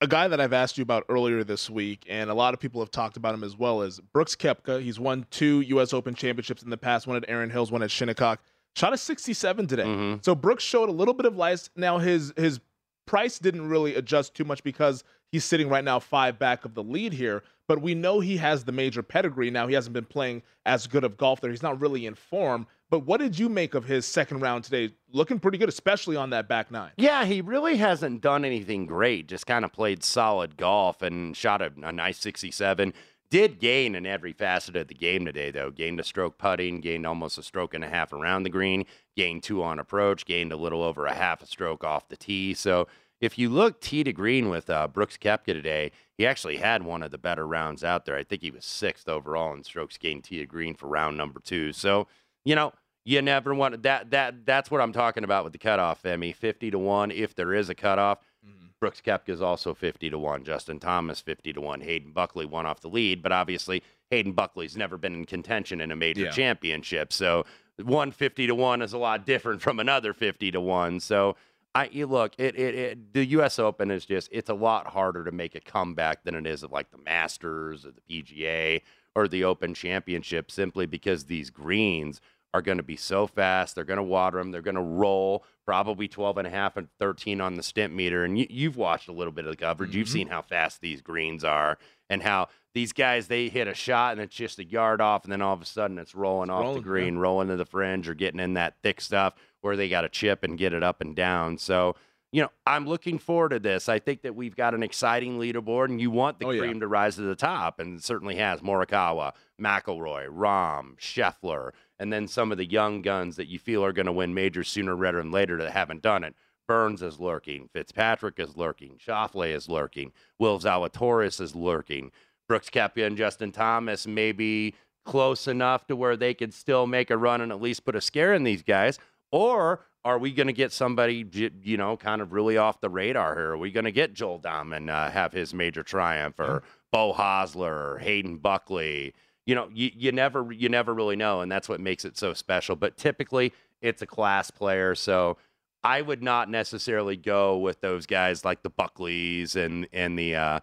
a 0.03 0.08
guy 0.08 0.27
that 0.27 0.41
I've 0.41 0.53
asked 0.53 0.80
you 0.80 0.82
about 0.82 1.03
earlier 1.10 1.44
this 1.44 1.70
week, 1.70 2.08
and 2.10 2.32
a 2.32 2.34
lot 2.34 2.56
of 2.56 2.60
people 2.60 2.82
have 2.82 2.89
talked 2.89 3.18
about 3.18 3.36
him 3.36 3.44
as 3.44 3.56
well, 3.56 3.84
is 3.84 4.00
Brooks 4.00 4.36
Koepka. 4.36 4.82
He's 4.82 5.00
won 5.00 5.27
two 5.30 5.62
U.S. 5.62 5.94
Open 5.94 6.15
championships 6.15 6.63
in 6.63 6.72
the 6.72 6.77
past, 6.77 7.06
one 7.06 7.18
at 7.18 7.25
Erin 7.27 7.51
Hills, 7.51 7.72
one 7.72 7.84
at 7.84 7.91
Shinnecock. 7.91 8.41
Shot 8.75 8.94
a 8.94 8.98
67 8.98 9.68
today. 9.68 9.84
Mhm. 9.84 10.24
So 10.24 10.34
Brooks 10.36 10.63
showed 10.63 10.90
a 10.90 10.94
little 10.94 11.13
bit 11.13 11.25
of 11.25 11.36
life. 11.36 11.70
Now 11.75 11.98
his 11.98 12.34
his 12.38 12.60
price 13.06 13.40
didn't 13.40 13.68
really 13.68 13.96
adjust 13.96 14.34
too 14.34 14.44
much 14.46 14.63
because 14.63 15.04
he's 15.32 15.44
sitting 15.44 15.68
right 15.70 15.84
now 15.84 16.00
five 16.00 16.40
back 16.40 16.63
of 16.66 16.74
the 16.74 16.84
lead 16.84 17.13
here. 17.13 17.44
But 17.68 17.82
we 17.82 17.96
know 17.96 18.20
he 18.20 18.38
has 18.38 18.63
the 18.66 18.72
major 18.72 19.01
pedigree. 19.04 19.50
Now 19.50 19.68
he 19.68 19.74
hasn't 19.74 19.94
been 19.94 20.06
playing 20.06 20.44
as 20.66 20.88
good 20.88 21.04
of 21.04 21.18
golf 21.18 21.42
there. 21.42 21.51
He's 21.51 21.63
not 21.63 21.80
really 21.80 22.06
in 22.06 22.16
form. 22.16 22.68
But 22.90 23.06
what 23.06 23.22
did 23.22 23.40
you 23.40 23.48
make 23.48 23.74
of 23.74 23.86
his 23.86 24.06
second 24.06 24.42
round 24.42 24.66
today? 24.66 24.94
Looking 25.13 25.40
pretty 25.40 25.58
good, 25.58 25.70
especially 25.70 26.18
on 26.18 26.32
that 26.32 26.50
back 26.50 26.70
nine. 26.72 26.92
Yeah, 26.98 27.24
he 27.24 27.40
really 27.40 27.78
hasn't 27.78 28.20
done 28.22 28.44
anything 28.44 28.86
great. 28.86 29.28
Just 29.28 29.46
kind 29.48 29.63
of 29.63 29.72
played 29.72 30.04
solid 30.04 30.58
golf 30.58 31.01
and 31.01 31.36
shot 31.38 31.62
a, 31.62 31.72
a 31.84 31.94
nice 31.94 32.18
67. 32.20 32.94
Did 33.32 33.60
gain 33.60 33.96
in 33.96 34.06
every 34.06 34.34
facet 34.34 34.76
of 34.76 34.90
the 34.90 34.94
game 34.94 35.24
today, 35.26 35.52
though. 35.52 35.72
Gained 35.72 36.02
a 36.02 36.04
stroke 36.04 36.38
putting, 36.38 36.82
gained 36.82 37.08
almost 37.08 37.38
a 37.38 37.44
stroke 37.44 37.74
and 37.74 37.84
a 37.84 37.88
half 37.88 38.12
around 38.12 38.44
the 38.44 38.50
green, 38.50 38.86
gained 39.16 39.42
two 39.42 39.64
on 39.64 39.80
approach, 39.80 40.26
gained 40.26 40.52
a 40.52 40.58
little 40.58 40.84
over 40.84 41.06
a 41.06 41.14
half 41.14 41.42
a 41.42 41.46
stroke 41.46 41.86
off 41.86 42.10
the 42.10 42.18
tee. 42.18 42.54
So 42.54 42.90
if 43.22 43.40
you 43.40 43.48
look 43.48 43.80
tee 43.80 44.04
to 44.04 44.12
green 44.12 44.50
with 44.50 44.70
uh, 44.70 44.90
Brooks 44.90 45.18
Koepka 45.18 45.46
today, 45.46 45.92
he 46.18 46.28
actually 46.28 46.58
had 46.58 46.84
one 46.84 47.02
of 47.02 47.12
the 47.12 47.18
better 47.18 47.48
rounds 47.48 47.86
out 47.86 48.06
there. 48.06 48.18
I 48.18 48.26
think 48.26 48.42
he 48.42 48.52
was 48.52 48.66
sixth 48.66 49.08
overall 49.08 49.54
in 49.54 49.64
strokes 49.64 49.98
gained 49.98 50.26
tee 50.26 50.40
to 50.40 50.46
green 50.46 50.76
for 50.76 50.88
round 50.88 51.18
number 51.18 51.40
two. 51.40 51.72
So, 51.72 52.08
you 52.44 52.56
know, 52.56 52.74
you 53.06 53.22
never 53.22 53.56
want 53.56 53.82
that. 53.84 54.12
That 54.12 54.46
that's 54.46 54.70
what 54.70 54.82
I'm 54.82 54.92
talking 54.92 55.24
about 55.24 55.46
with 55.46 55.54
the 55.54 55.60
cutoff, 55.60 56.06
Emmy. 56.06 56.34
Fifty 56.34 56.70
to 56.70 56.78
one, 56.78 57.12
if 57.12 57.34
there 57.34 57.54
is 57.54 57.70
a 57.70 57.76
cutoff. 57.76 58.20
Mm-hmm. 58.48 58.68
Brooks 58.80 59.02
Koepka 59.02 59.30
is 59.30 59.42
also 59.42 59.74
50 59.74 60.10
to 60.10 60.18
1. 60.18 60.44
Justin 60.44 60.80
Thomas 60.80 61.22
50 61.22 61.54
to 61.54 61.62
1. 61.62 61.82
Hayden 61.82 62.12
Buckley 62.12 62.46
won 62.46 62.66
off 62.66 62.82
the 62.82 62.88
lead, 62.90 63.22
but 63.22 63.32
obviously 63.32 63.84
Hayden 64.10 64.34
Buckley's 64.34 64.76
never 64.76 64.98
been 64.98 65.14
in 65.14 65.26
contention 65.26 65.82
in 65.82 65.92
a 65.92 65.96
major 65.96 66.24
Yeah. 66.24 66.32
championship. 66.32 67.14
So 67.14 67.46
one 67.82 68.12
50 68.12 68.48
to 68.48 68.56
1 68.56 68.82
is 68.82 68.94
a 68.94 68.98
lot 68.98 69.26
different 69.26 69.62
from 69.62 69.80
another 69.80 70.14
50 70.14 70.52
to 70.52 70.62
1. 70.62 71.00
So 71.00 71.36
I 71.74 71.86
you 71.92 72.06
look, 72.06 72.34
it, 72.38 72.56
it 72.60 72.76
it 72.76 73.14
the 73.14 73.26
US 73.28 73.58
Open 73.60 73.92
is 73.92 74.06
just 74.06 74.28
it's 74.32 74.50
a 74.50 74.54
lot 74.54 74.88
harder 74.88 75.24
to 75.24 75.32
make 75.32 75.56
a 75.56 75.62
comeback 75.62 76.24
than 76.24 76.36
it 76.36 76.46
is 76.46 76.64
at 76.64 76.72
like 76.72 76.92
the 76.92 76.98
Masters 76.98 77.86
or 77.86 77.92
the 77.92 78.02
PGA 78.24 78.82
or 79.16 79.28
the 79.28 79.44
Open 79.44 79.74
Championship 79.74 80.52
simply 80.52 80.86
because 80.86 81.26
these 81.26 81.50
greens 81.50 82.20
are 82.53 82.62
going 82.62 82.77
to 82.77 82.84
be 82.84 82.98
so 82.98 83.27
fast. 83.27 83.75
They're 83.75 83.84
going 83.84 83.98
to 83.98 84.03
water 84.03 84.38
them. 84.38 84.51
They're 84.51 84.62
going 84.62 84.75
to 84.75 84.81
roll 84.81 85.46
probably 85.65 86.08
12 86.08 86.39
and 86.39 86.48
a 86.48 86.50
half 86.50 86.75
and 86.75 86.89
13 87.00 87.39
on 87.39 87.55
the 87.55 87.63
stimp 87.63 87.93
meter. 87.93 88.24
And 88.24 88.38
you, 88.38 88.48
you've 88.50 88.77
watched 88.77 89.08
a 89.08 89.13
little 89.13 89.31
bit 89.31 89.46
of 89.46 89.51
the 89.51 89.58
coverage. 89.58 89.96
You've 89.96 90.08
mm-hmm. 90.08 90.13
seen 90.13 90.27
how 90.27 90.41
fast 90.41 90.81
these 90.81 91.01
greens 91.01 91.43
are 91.43 91.77
and 92.10 92.22
how 92.22 92.50
these 92.74 92.91
guys, 92.91 93.27
they 93.27 93.48
hit 93.48 93.67
a 93.67 93.74
shot 93.74 94.13
and 94.13 94.22
it's 94.22 94.36
just 94.36 94.60
a 94.60 94.65
yard 94.65 95.00
off. 95.00 95.24
And 95.24 95.31
then 95.31 95.41
all 95.41 95.53
of 95.53 95.62
a 95.62 95.65
sudden 95.65 95.98
it's 95.98 96.13
rolling 96.13 96.50
off 96.50 96.62
rolling, 96.62 96.75
the 96.75 96.79
yeah. 96.81 96.91
green, 96.91 97.17
rolling 97.17 97.48
to 97.48 97.55
the 97.55 97.65
fringe 97.65 98.10
or 98.10 98.15
getting 98.15 98.39
in 98.39 98.55
that 98.55 98.75
thick 98.84 99.00
stuff 99.00 99.36
where 99.62 99.77
they 99.77 99.88
got 99.88 100.01
to 100.01 100.10
chip 100.10 100.43
and 100.43 100.58
get 100.58 100.74
it 100.74 100.84
up 100.84 101.01
and 101.01 101.15
down. 101.15 101.58
So, 101.58 101.96
you 102.32 102.42
know, 102.42 102.50
I'm 102.66 102.88
looking 102.88 103.20
forward 103.20 103.50
to 103.50 103.60
this. 103.60 103.90
I 103.90 104.00
think 104.00 104.22
that 104.22 104.36
we've 104.36 104.56
got 104.56 104.74
an 104.74 104.84
exciting 104.84 105.38
leaderboard, 105.40 105.86
and 105.86 106.00
you 106.00 106.10
want 106.12 106.40
the 106.40 106.46
Oh, 106.46 106.52
yeah. 106.52 106.62
cream 106.62 106.80
to 106.80 106.88
rise 106.88 107.16
to 107.16 107.22
the 107.24 107.36
top, 107.36 107.80
and 107.80 107.98
it 107.98 108.04
certainly 108.04 108.36
has 108.38 108.62
Morikawa, 108.62 109.34
McIlroy, 109.62 110.28
Rahm, 110.28 110.98
Scheffler, 110.98 111.72
and 112.00 112.12
then 112.12 112.28
some 112.28 112.52
of 112.52 112.58
the 112.58 112.66
young 112.70 113.02
guns 113.02 113.36
that 113.36 113.48
you 113.48 113.60
feel 113.60 113.84
are 113.84 113.92
going 113.94 114.06
to 114.06 114.12
win 114.12 114.34
majors 114.34 114.70
sooner 114.70 114.96
rather 114.96 115.18
than 115.18 115.32
later 115.32 115.58
that 115.58 115.72
haven't 115.72 116.02
done 116.02 116.24
it. 116.24 116.36
Burns 116.68 117.02
is 117.02 117.20
lurking, 117.20 117.68
Fitzpatrick 117.74 118.40
is 118.40 118.56
lurking, 118.56 118.98
Schauffele 118.98 119.54
is 119.54 119.68
lurking, 119.68 120.14
Will 120.40 120.58
Zalatoris 120.60 121.42
is 121.42 121.54
lurking, 121.56 122.12
Brooks 122.48 122.70
Koepka 122.70 123.06
and 123.06 123.18
Justin 123.18 123.52
Thomas 123.52 124.08
may 124.08 124.32
be 124.32 124.74
close 125.04 125.48
enough 125.48 125.86
to 125.88 125.96
where 125.96 126.16
they 126.16 126.34
could 126.34 126.54
still 126.54 126.88
make 126.88 127.10
a 127.10 127.18
run 127.18 127.42
and 127.42 127.52
at 127.52 127.62
least 127.62 127.84
put 127.84 127.96
a 127.96 128.02
scare 128.02 128.34
in 128.34 128.44
these 128.44 128.62
guys, 128.64 129.00
or 129.32 129.86
are 130.04 130.18
we 130.18 130.32
going 130.32 130.48
to 130.48 130.54
get 130.54 130.72
somebody, 130.72 131.26
you 131.64 131.78
know, 131.78 131.96
kind 131.96 132.22
of 132.22 132.32
really 132.34 132.58
off 132.58 132.82
the 132.82 132.90
radar 132.90 133.36
here? 133.36 133.52
Are 133.52 133.58
we 133.58 133.72
going 133.72 133.86
to 133.86 133.92
get 133.92 134.14
Joel 134.14 134.40
Dahmen 134.40 134.90
uh, 134.90 135.12
have 135.12 135.32
his 135.32 135.54
major 135.54 135.84
triumph, 135.84 136.40
or 136.40 136.64
Beau 136.92 137.14
Hossler, 137.14 137.94
or 137.94 137.98
Hayden 138.00 138.38
Buckley? 138.38 139.14
You 139.46 139.56
know, 139.56 139.70
you, 139.74 139.92
you 139.96 140.12
never 140.12 140.52
you 140.52 140.70
never 140.70 140.94
really 140.94 141.16
know, 141.16 141.42
and 141.42 141.52
that's 141.52 141.70
what 141.70 141.80
makes 141.80 142.06
it 142.06 142.18
so 142.18 142.34
special. 142.34 142.76
But 142.76 142.98
typically, 142.98 143.54
it's 143.82 144.02
a 144.02 144.08
class 144.08 144.52
player, 144.52 144.96
so 144.96 145.38
I 145.84 146.02
would 146.02 146.22
not 146.22 146.50
necessarily 146.50 147.18
go 147.18 147.58
with 147.58 147.82
those 147.82 148.06
guys 148.06 148.46
like 148.46 148.64
the 148.64 148.70
Buckleys 148.70 149.56
and 149.56 149.88
and 149.94 150.18
the 150.18 150.36
uh, 150.36 150.60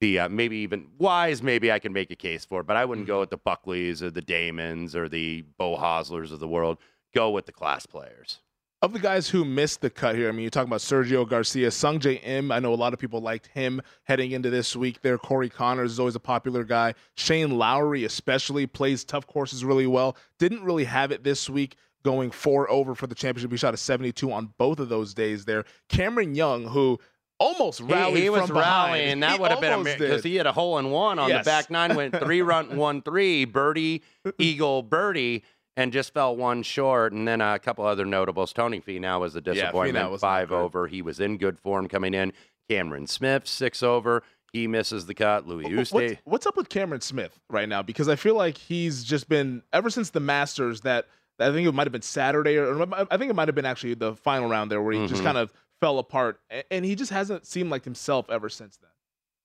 the 0.00 0.20
uh, 0.20 0.28
maybe 0.28 0.58
even 0.58 0.88
Wise. 0.98 1.42
Maybe 1.42 1.70
I 1.70 1.78
can 1.78 1.92
make 1.92 2.10
a 2.10 2.16
case 2.16 2.44
for, 2.44 2.62
but 2.62 2.76
I 2.76 2.84
wouldn't 2.84 3.06
go 3.06 3.20
with 3.20 3.30
the 3.30 3.38
Buckleys 3.38 4.02
or 4.02 4.10
the 4.10 4.22
Dahmens 4.22 4.96
or 4.96 5.08
the 5.08 5.44
Beau 5.58 5.76
Hosslers 5.76 6.32
of 6.32 6.40
the 6.40 6.48
world. 6.48 6.78
Go 7.14 7.30
with 7.30 7.46
the 7.46 7.52
class 7.52 7.86
players. 7.86 8.38
Of 8.82 8.94
the 8.94 8.98
guys 8.98 9.28
who 9.28 9.44
missed 9.44 9.82
the 9.82 9.90
cut 9.90 10.14
here, 10.14 10.28
I 10.28 10.32
mean, 10.32 10.40
you're 10.40 10.50
talking 10.50 10.70
about 10.70 10.80
Sergio 10.80 11.28
Garcia, 11.28 11.68
Sungjae 11.68 12.26
Im. 12.26 12.50
I 12.50 12.60
know 12.60 12.72
a 12.72 12.76
lot 12.76 12.94
of 12.94 12.98
people 12.98 13.20
liked 13.20 13.48
him 13.48 13.82
heading 14.04 14.30
into 14.30 14.48
this 14.48 14.74
week. 14.74 15.02
There, 15.02 15.18
Corey 15.18 15.50
Conners 15.50 15.90
is 15.92 16.00
always 16.00 16.14
a 16.14 16.20
popular 16.20 16.64
guy. 16.64 16.94
Shane 17.14 17.58
Lowry, 17.58 18.04
especially, 18.04 18.66
plays 18.66 19.04
tough 19.04 19.26
courses 19.26 19.66
really 19.66 19.86
well. 19.86 20.16
Didn't 20.38 20.62
really 20.64 20.84
have 20.84 21.12
it 21.12 21.24
this 21.24 21.50
week, 21.50 21.76
going 22.04 22.30
four 22.30 22.70
over 22.70 22.94
for 22.94 23.06
the 23.06 23.14
championship. 23.14 23.50
He 23.50 23.58
shot 23.58 23.74
a 23.74 23.76
72 23.76 24.32
on 24.32 24.54
both 24.56 24.80
of 24.80 24.88
those 24.88 25.12
days. 25.12 25.44
There, 25.44 25.64
Cameron 25.90 26.34
Young, 26.34 26.64
who 26.64 26.98
almost 27.38 27.80
rallied 27.82 28.16
he, 28.16 28.22
he 28.22 28.30
was 28.30 28.46
from 28.46 28.54
behind. 28.56 28.92
rallying. 28.94 29.20
That 29.20 29.32
He 29.32 29.38
would 29.40 29.50
have 29.50 29.60
been 29.60 29.72
almost 29.74 29.98
because 29.98 30.22
he 30.22 30.36
had 30.36 30.46
a 30.46 30.52
hole 30.52 30.78
in 30.78 30.90
one 30.90 31.18
on 31.18 31.28
Yes. 31.28 31.44
the 31.44 31.50
back 31.50 31.70
nine, 31.70 31.94
went 31.96 32.18
three 32.18 32.40
run 32.40 32.76
one 32.78 33.02
three 33.02 33.44
birdie, 33.44 34.02
eagle 34.38 34.82
birdie, 34.82 35.44
and 35.76 35.92
just 35.92 36.12
fell 36.12 36.36
one 36.36 36.62
short. 36.62 37.12
And 37.12 37.26
then 37.26 37.40
a 37.40 37.58
couple 37.58 37.84
other 37.86 38.04
notables. 38.04 38.52
Tony 38.52 38.80
Finau 38.80 39.20
was 39.20 39.34
a 39.36 39.40
disappointment, 39.40 40.10
was 40.10 40.20
five 40.20 40.52
over. 40.52 40.86
He 40.86 41.02
was 41.02 41.20
in 41.20 41.36
good 41.38 41.58
form 41.58 41.88
coming 41.88 42.14
in. 42.14 42.32
Cameron 42.68 43.06
Smith 43.06 43.46
six 43.48 43.82
over. 43.82 44.22
He 44.52 44.66
misses 44.66 45.06
the 45.06 45.14
cut. 45.14 45.46
Louis 45.46 45.74
What's, 45.76 45.92
Uste. 45.92 46.18
what's 46.24 46.46
up 46.46 46.56
with 46.56 46.68
Cameron 46.68 47.00
Smith 47.00 47.38
right 47.48 47.68
now? 47.68 47.82
Because 47.82 48.08
I 48.08 48.16
feel 48.16 48.34
like 48.34 48.56
he's 48.58 49.04
just 49.04 49.28
been 49.28 49.62
ever 49.72 49.90
since 49.90 50.10
the 50.10 50.20
Masters 50.20 50.80
that 50.82 51.06
I 51.38 51.50
think 51.52 51.66
it 51.68 51.72
might 51.72 51.86
have 51.86 51.92
been 51.92 52.02
Saturday 52.02 52.56
or 52.56 52.82
I 53.10 53.16
think 53.16 53.30
it 53.30 53.34
might 53.34 53.48
have 53.48 53.54
been 53.54 53.64
actually 53.64 53.94
the 53.94 54.14
final 54.16 54.48
round 54.48 54.70
there 54.70 54.82
where 54.82 54.92
he 54.92 55.06
just 55.06 55.22
Mhm. 55.22 55.24
kind 55.24 55.38
of 55.38 55.52
fell 55.80 55.98
apart 55.98 56.40
and 56.70 56.84
he 56.84 56.94
just 56.94 57.10
hasn't 57.12 57.46
seemed 57.46 57.70
like 57.70 57.84
himself 57.84 58.28
ever 58.28 58.48
since 58.48 58.76
then. 58.76 58.90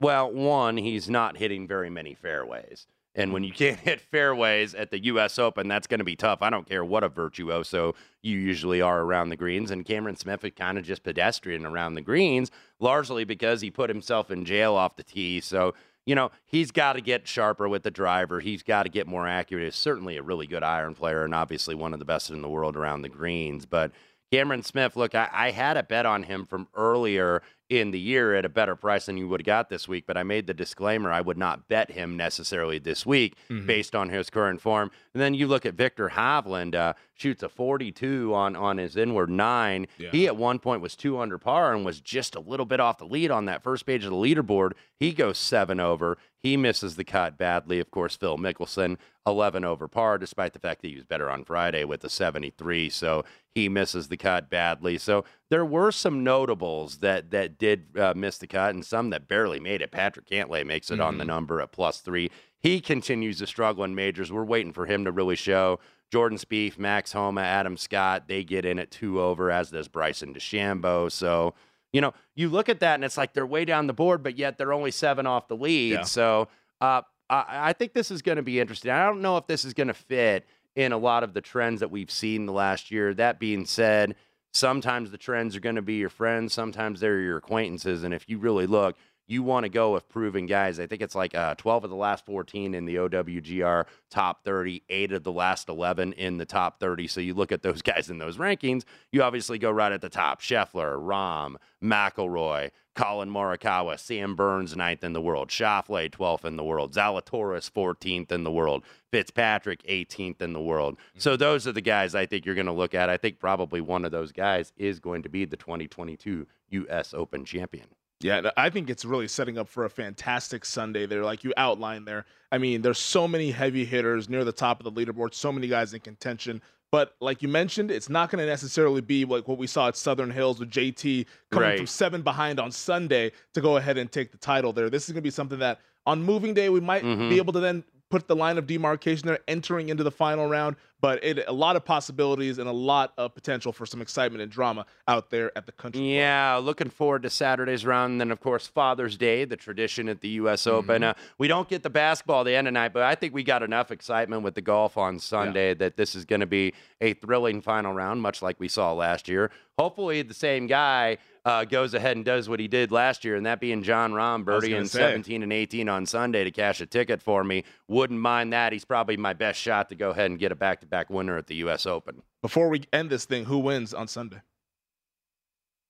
Well, 0.02 0.30
one, 0.32 0.76
he's 0.78 1.10
not 1.10 1.38
hitting 1.38 1.68
very 1.68 1.90
many 1.90 2.14
fairways. 2.16 2.86
And 3.16 3.32
when 3.32 3.44
you 3.44 3.52
can't 3.52 3.80
hit 3.82 4.02
fairways 4.02 4.76
at 4.76 4.92
the 4.92 5.04
U.S. 5.06 5.40
Open, 5.40 5.68
that's 5.68 5.88
going 5.88 6.00
to 6.00 6.04
be 6.04 6.16
tough. 6.16 6.42
I 6.42 6.50
don't 6.50 6.68
care 6.68 6.86
what 6.86 7.04
a 7.04 7.10
virtuoso 7.10 7.96
you 8.22 8.38
usually 8.38 8.82
are 8.82 9.02
around 9.02 9.30
the 9.30 9.38
greens. 9.38 9.72
And 9.72 9.86
Cameron 9.86 10.18
Smith 10.18 10.44
is 10.44 10.52
kind 10.56 10.78
of 10.78 10.84
just 10.84 11.04
pedestrian 11.04 11.66
around 11.66 11.96
the 11.96 12.02
greens, 12.02 12.52
largely 12.80 13.24
because 13.24 13.62
he 13.62 13.72
put 13.72 13.90
himself 13.90 14.30
in 14.30 14.46
jail 14.46 14.76
off 14.76 14.98
the 14.98 15.04
tee. 15.04 15.40
So, 15.40 15.74
you 16.06 16.14
know, 16.14 16.32
he's 16.46 16.72
got 16.72 16.94
to 16.94 17.02
get 17.02 17.28
sharper 17.28 17.68
with 17.68 17.84
the 17.84 17.92
driver. 17.92 18.42
He's 18.42 18.62
got 18.62 18.84
to 18.84 18.90
get 18.90 19.08
more 19.08 19.28
accurate. 19.28 19.64
He's 19.64 19.76
certainly 19.76 20.18
a 20.18 20.24
really 20.24 20.46
good 20.46 20.64
iron 20.64 20.94
player 20.94 21.24
and 21.24 21.34
obviously 21.34 21.74
one 21.74 21.94
of 21.94 22.00
the 22.00 22.06
best 22.06 22.30
in 22.30 22.42
the 22.42 22.50
world 22.50 22.76
around 22.76 23.02
the 23.02 23.10
greens. 23.10 23.66
But 23.66 23.92
Cameron 24.32 24.64
Smith, 24.64 24.96
look, 24.96 25.16
I, 25.16 25.30
I 25.32 25.52
had 25.52 25.78
a 25.78 25.84
bet 25.84 26.06
on 26.06 26.24
him 26.24 26.46
from 26.46 26.68
earlier 26.76 27.42
in 27.70 27.92
the 27.92 28.00
year 28.00 28.36
at 28.36 28.46
a 28.46 28.50
better 28.50 28.76
price 28.76 29.08
than 29.08 29.18
you 29.18 29.28
would 29.28 29.42
have 29.42 29.46
got 29.46 29.70
this 29.70 29.88
week. 29.88 30.06
But 30.06 30.18
I 30.18 30.24
made 30.24 30.48
the 30.48 30.54
disclaimer 30.54 31.12
I 31.12 31.22
would 31.22 31.38
not 31.38 31.68
bet 31.68 31.92
him 31.92 32.16
necessarily 32.16 32.80
this 32.80 33.06
week 33.06 33.36
mm-hmm. 33.50 33.66
based 33.66 33.96
on 33.96 34.10
his 34.10 34.30
current 34.30 34.62
form. 34.62 34.92
And 35.14 35.22
then 35.22 35.34
you 35.34 35.48
look 35.48 35.66
at 35.66 35.74
Viktor 35.74 36.10
Hovland, 36.10 36.76
uh, 36.76 36.94
shoots 37.16 37.44
a 37.44 37.50
42 37.50 38.34
on, 38.34 38.56
on 38.56 38.78
his 38.78 38.98
inward 38.98 39.30
nine. 39.30 39.88
Yeah. 39.98 40.12
He 40.12 40.28
at 40.28 40.36
one 40.36 40.60
point 40.60 40.82
was 40.82 40.96
two 40.96 41.20
under 41.20 41.38
par 41.38 41.74
and 41.74 41.86
was 41.86 42.02
just 42.02 42.36
a 42.36 42.40
little 42.40 42.66
bit 42.66 42.80
off 42.80 42.98
the 42.98 43.06
lead 43.06 43.32
on 43.32 43.46
that 43.46 43.64
first 43.64 43.86
page 43.86 44.04
of 44.04 44.12
the 44.12 44.18
leaderboard. 44.18 44.74
He 45.00 45.14
goes 45.14 45.38
seven 45.38 45.80
over. 45.80 46.18
He 46.38 46.58
misses 46.58 46.96
the 46.96 47.04
cut 47.04 47.38
badly. 47.38 47.80
Of 47.80 47.90
course, 47.90 48.16
Phil 48.16 48.38
Mickelson, 48.38 48.98
11 49.26 49.64
over 49.64 49.88
par, 49.88 50.18
despite 50.18 50.54
the 50.54 50.60
fact 50.60 50.82
that 50.82 50.90
he 50.90 50.96
was 50.96 51.06
better 51.06 51.30
on 51.30 51.44
Friday 51.44 51.84
with 51.86 52.04
a 52.04 52.10
73. 52.10 52.90
So 52.90 53.24
he 53.56 53.70
misses 53.70 54.10
the 54.10 54.18
cut 54.18 54.50
badly. 54.50 54.98
So 54.98 55.26
there 55.50 55.66
were 55.66 55.92
some 55.92 56.24
notables 56.24 57.00
that 57.00 57.32
that 57.32 57.58
did 57.58 57.98
uh, 57.98 58.14
miss 58.16 58.38
the 58.38 58.48
cut 58.48 58.74
and 58.74 58.86
some 58.86 59.10
that 59.12 59.28
barely 59.28 59.60
made 59.60 59.82
it. 59.82 59.92
Patrick 59.92 60.28
Cantlay 60.28 60.66
makes 60.66 60.90
it 60.90 60.96
mm-hmm. 60.96 61.04
on 61.04 61.18
the 61.18 61.24
mm-hmm. 61.24 61.30
number 61.30 61.62
at 61.62 61.72
plus 61.72 62.02
three. 62.02 62.32
He 62.60 62.82
continues 62.82 63.38
to 63.40 63.48
struggle 63.48 63.84
in 63.84 63.94
majors. 63.94 64.32
We're 64.32 64.44
waiting 64.44 64.74
for 64.74 64.86
him 64.86 65.06
to 65.06 65.12
really 65.12 65.36
show. 65.36 65.80
Jordan 66.12 66.38
Spieth, 66.38 66.78
Max 66.78 67.12
Homa, 67.12 67.42
Adam 67.42 67.78
Scott, 67.78 68.28
they 68.28 68.44
get 68.44 68.66
in 68.66 68.80
at 68.80 68.92
two 68.92 69.22
over, 69.22 69.52
as 69.52 69.72
does 69.72 69.88
Bryson 69.88 70.34
DeChambeau. 70.34 71.12
So 71.12 71.54
you 71.96 72.02
know, 72.02 72.14
you 72.36 72.50
look 72.50 72.68
at 72.68 72.82
that 72.82 72.96
and 72.96 73.06
it's 73.06 73.18
like 73.18 73.34
they're 73.34 73.46
way 73.46 73.64
down 73.64 73.88
the 73.88 73.94
board, 73.94 74.22
but 74.22 74.38
yet 74.38 74.58
they're 74.58 74.74
only 74.74 74.92
seven 74.92 75.26
off 75.26 75.48
the 75.48 75.56
lead. 75.56 75.92
Yeah. 75.94 76.04
So 76.04 76.50
uh, 76.82 77.04
I, 77.30 77.70
I 77.70 77.74
think 77.74 77.94
this 77.94 78.12
is 78.12 78.22
going 78.22 78.36
to 78.36 78.44
be 78.44 78.60
interesting. 78.60 78.92
I 78.92 79.06
don't 79.06 79.22
know 79.22 79.38
if 79.38 79.48
this 79.48 79.64
is 79.64 79.74
going 79.74 79.88
to 79.88 79.94
fit 79.94 80.46
in 80.76 80.92
a 80.92 80.98
lot 80.98 81.24
of 81.24 81.34
the 81.34 81.40
trends 81.40 81.80
that 81.80 81.92
we've 81.92 82.12
seen 82.12 82.48
the 82.48 82.52
last 82.52 82.92
year. 82.92 83.14
That 83.14 83.40
being 83.40 83.66
said, 83.66 84.16
sometimes 84.56 85.12
the 85.12 85.18
trends 85.18 85.56
are 85.56 85.60
going 85.60 85.76
to 85.76 85.82
be 85.82 85.96
your 85.96 86.10
friends, 86.10 86.54
sometimes 86.54 87.00
they're 87.00 87.20
your 87.20 87.38
acquaintances. 87.38 88.04
And 88.04 88.14
if 88.14 88.30
you 88.30 88.38
really 88.38 88.66
look, 88.66 88.96
you 89.28 89.44
want 89.44 89.64
to 89.64 89.70
go 89.70 89.94
with 89.94 90.08
proven 90.08 90.46
guys. 90.46 90.80
I 90.80 90.86
think 90.86 91.02
it's 91.02 91.16
like 91.16 91.34
uh, 91.34 91.56
12 91.56 91.86
of 91.86 91.90
the 91.90 91.96
last 91.96 92.26
14 92.26 92.74
in 92.74 92.86
the 92.86 92.96
OWGR 92.96 93.86
top 94.10 94.44
30, 94.44 94.84
eight 94.90 95.12
of 95.12 95.24
the 95.24 95.32
last 95.32 95.68
11 95.68 96.14
in 96.14 96.38
the 96.38 96.46
top 96.46 96.80
30. 96.80 97.08
So 97.08 97.22
you 97.22 97.34
look 97.34 97.52
at 97.52 97.64
those 97.64 97.82
guys 97.84 98.10
in 98.10 98.18
those 98.18 98.38
rankings, 98.38 98.84
you 99.12 99.24
obviously 99.24 99.58
go 99.58 99.72
right 99.72 99.92
at 99.92 100.02
the 100.02 100.10
top. 100.10 100.42
Scheffler, 100.42 100.98
Rahm, 101.00 101.56
McIlroy, 101.84 102.72
Collin 102.96 103.30
Morikawa, 103.30 104.00
Sam 104.00 104.36
Burns, 104.36 104.76
ninth 104.76 105.04
in 105.04 105.14
the 105.14 105.22
world, 105.22 105.50
Schauffele, 105.50 106.10
12th 106.10 106.46
in 106.46 106.56
the 106.56 106.64
world, 106.64 106.94
Zalatoris, 106.94 107.70
14th 107.70 108.32
in 108.32 108.44
the 108.44 108.52
world, 108.52 108.84
Fitzpatrick, 109.12 109.84
18th 109.84 110.42
in 110.42 110.54
the 110.54 110.62
world. 110.62 110.96
Mm-hmm. 110.96 111.20
So 111.20 111.36
those 111.36 111.68
are 111.68 111.72
the 111.74 111.82
guys 111.82 112.16
I 112.16 112.26
think 112.26 112.46
you're 112.46 112.56
going 112.56 112.66
to 112.66 112.72
look 112.72 112.96
at. 112.96 113.10
I 113.10 113.18
think 113.18 113.40
probably 113.40 113.82
one 113.82 114.06
of 114.06 114.12
those 114.12 114.32
guys 114.32 114.74
is 114.78 115.00
going 115.00 115.24
to 115.24 115.30
be 115.30 115.46
the 115.46 115.58
2022 115.58 116.48
U.S. 116.70 117.14
Open 117.14 117.46
champion. 117.46 117.88
Yeah, 118.22 118.50
I 118.56 118.70
think 118.70 118.90
it's 118.90 119.04
really 119.04 119.28
setting 119.28 119.58
up 119.58 119.68
for 119.68 119.86
a 119.86 119.90
fantastic 119.90 120.64
Sunday 120.64 121.06
there, 121.06 121.24
like 121.24 121.44
you 121.44 121.54
outlined 121.58 122.08
there. 122.08 122.26
I 122.52 122.58
mean, 122.58 122.82
there's 122.82 122.98
so 122.98 123.28
many 123.28 123.52
heavy 123.52 123.84
hitters 123.84 124.30
near 124.30 124.46
the 124.46 124.54
top 124.54 124.80
of 124.80 124.86
the 124.86 125.06
leaderboard, 125.06 125.34
so 125.34 125.52
many 125.52 125.68
guys 125.68 125.94
in 125.94 126.00
contention. 126.00 126.62
But 126.96 127.14
like 127.20 127.42
you 127.42 127.50
mentioned, 127.50 127.92
it's 127.92 128.08
not 128.08 128.32
going 128.32 128.40
to 128.42 128.46
necessarily 128.46 129.02
be 129.02 129.26
like 129.26 129.50
what 129.50 129.58
we 129.58 129.68
saw 129.68 129.90
at 129.90 129.98
Southern 129.98 130.32
Hills 130.32 130.62
with 130.62 130.72
JT 130.72 131.26
coming 131.52 131.68
right. 131.68 131.78
from 131.78 131.88
seven 131.88 132.22
behind 132.22 132.58
on 132.58 132.72
Sunday 132.72 133.34
to 133.54 133.60
go 133.60 133.76
ahead 133.76 133.98
and 133.98 134.10
take 134.10 134.32
the 134.32 134.38
title 134.38 134.72
there. 134.72 134.90
This 134.90 135.04
is 135.04 135.10
going 135.10 135.18
to 135.18 135.22
be 135.22 135.30
something 135.30 135.60
that 135.60 135.82
on 136.06 136.24
moving 136.24 136.54
day 136.54 136.70
we 136.70 136.80
might 136.80 137.04
mm-hmm. 137.04 137.28
be 137.28 137.36
able 137.36 137.52
to 137.52 137.60
then 137.60 137.84
put 138.10 138.30
the 138.30 138.36
line 138.38 138.58
of 138.58 138.66
demarcation 138.66 139.28
there, 139.28 139.40
entering 139.50 139.90
into 139.90 140.06
the 140.06 140.12
final 140.12 140.48
round. 140.48 140.78
But 141.02 141.24
it 141.24 141.44
a 141.48 141.54
lot 141.54 141.76
of 141.76 141.86
possibilities 141.86 142.58
and 142.58 142.68
a 142.68 142.74
lot 142.74 143.14
of 143.18 143.36
potential 143.36 143.72
for 143.72 143.86
some 143.86 144.02
excitement 144.02 144.42
and 144.42 144.52
drama 144.52 144.86
out 145.08 145.30
there 145.30 145.56
at 145.58 145.66
the 145.66 145.72
country. 145.72 146.16
Yeah, 146.16 146.54
Club. 146.56 146.66
looking 146.66 146.90
forward 146.90 147.24
to 147.24 147.30
Saturday's 147.30 147.86
round. 147.86 148.14
And 148.14 148.22
then, 148.22 148.32
of 148.32 148.40
course, 148.40 148.68
Father's 148.68 149.18
Day, 149.18 149.46
the 149.46 149.58
tradition 149.58 150.10
at 150.10 150.22
the 150.22 150.30
U.S. 150.30 150.64
Mm-hmm. 150.64 150.76
Open. 150.76 151.04
Uh, 151.04 151.14
we 151.38 151.48
don't 151.48 151.68
get 151.68 151.84
the 151.84 151.90
basketball 151.90 152.42
at 152.42 152.46
the 152.46 152.56
end 152.56 152.68
of 152.68 152.74
the 152.74 152.80
night, 152.80 152.94
but 152.94 153.04
I 153.04 153.16
think 153.16 153.34
we 153.34 153.44
got 153.44 153.62
enough 153.62 153.92
excitement 153.92 154.42
with 154.42 154.56
the 154.56 154.62
golf 154.62 154.98
on 154.98 155.20
Sunday 155.20 155.70
yeah. 155.70 155.76
that 155.76 155.98
this 155.98 156.16
is 156.16 156.26
going 156.26 156.40
to 156.42 156.46
be 156.46 156.74
a 157.02 157.14
thrilling 157.14 157.62
final 157.62 157.94
round, 157.94 158.22
much 158.22 158.42
like 158.42 158.60
we 158.60 158.68
saw 158.68 158.94
last 158.94 159.28
year. 159.28 159.52
Hopefully, 159.78 160.22
the 160.22 160.34
same 160.34 160.68
guy 160.68 161.18
uh, 161.46 161.64
goes 161.64 161.94
ahead 161.94 162.16
and 162.16 162.26
does 162.26 162.50
what 162.50 162.60
he 162.60 162.68
did 162.68 162.92
last 162.92 163.24
year, 163.24 163.36
and 163.36 163.46
that 163.46 163.60
being 163.60 163.84
Jon 163.84 164.14
Rahm 164.14 164.44
birdie 164.44 164.74
in 164.74 164.88
17 164.88 165.44
and 165.44 165.54
18 165.54 165.88
on 165.88 166.06
Sunday 166.06 166.44
to 166.44 166.52
cash 166.52 166.82
a 166.82 166.86
ticket 166.86 167.22
for 167.22 167.44
me. 167.44 167.64
Wouldn't 167.88 168.20
mind 168.20 168.52
that. 168.54 168.74
He's 168.74 168.86
probably 168.86 169.16
my 169.16 169.34
best 169.34 169.60
shot 169.60 169.90
to 169.90 169.96
go 169.96 170.10
ahead 170.10 170.32
and 170.32 170.40
get 170.40 170.52
a 170.52 170.56
back 170.56 170.80
to 170.80 170.85
back 170.90 171.10
winner 171.10 171.38
at 171.38 171.48
the 171.48 171.56
U.S. 171.56 171.86
Open. 171.86 172.22
Before 172.42 172.70
we 172.70 172.84
end 172.94 173.10
this 173.10 173.26
thing, 173.26 173.46
who 173.46 173.60
wins 173.60 173.94
on 173.94 174.08
Sunday? 174.08 174.42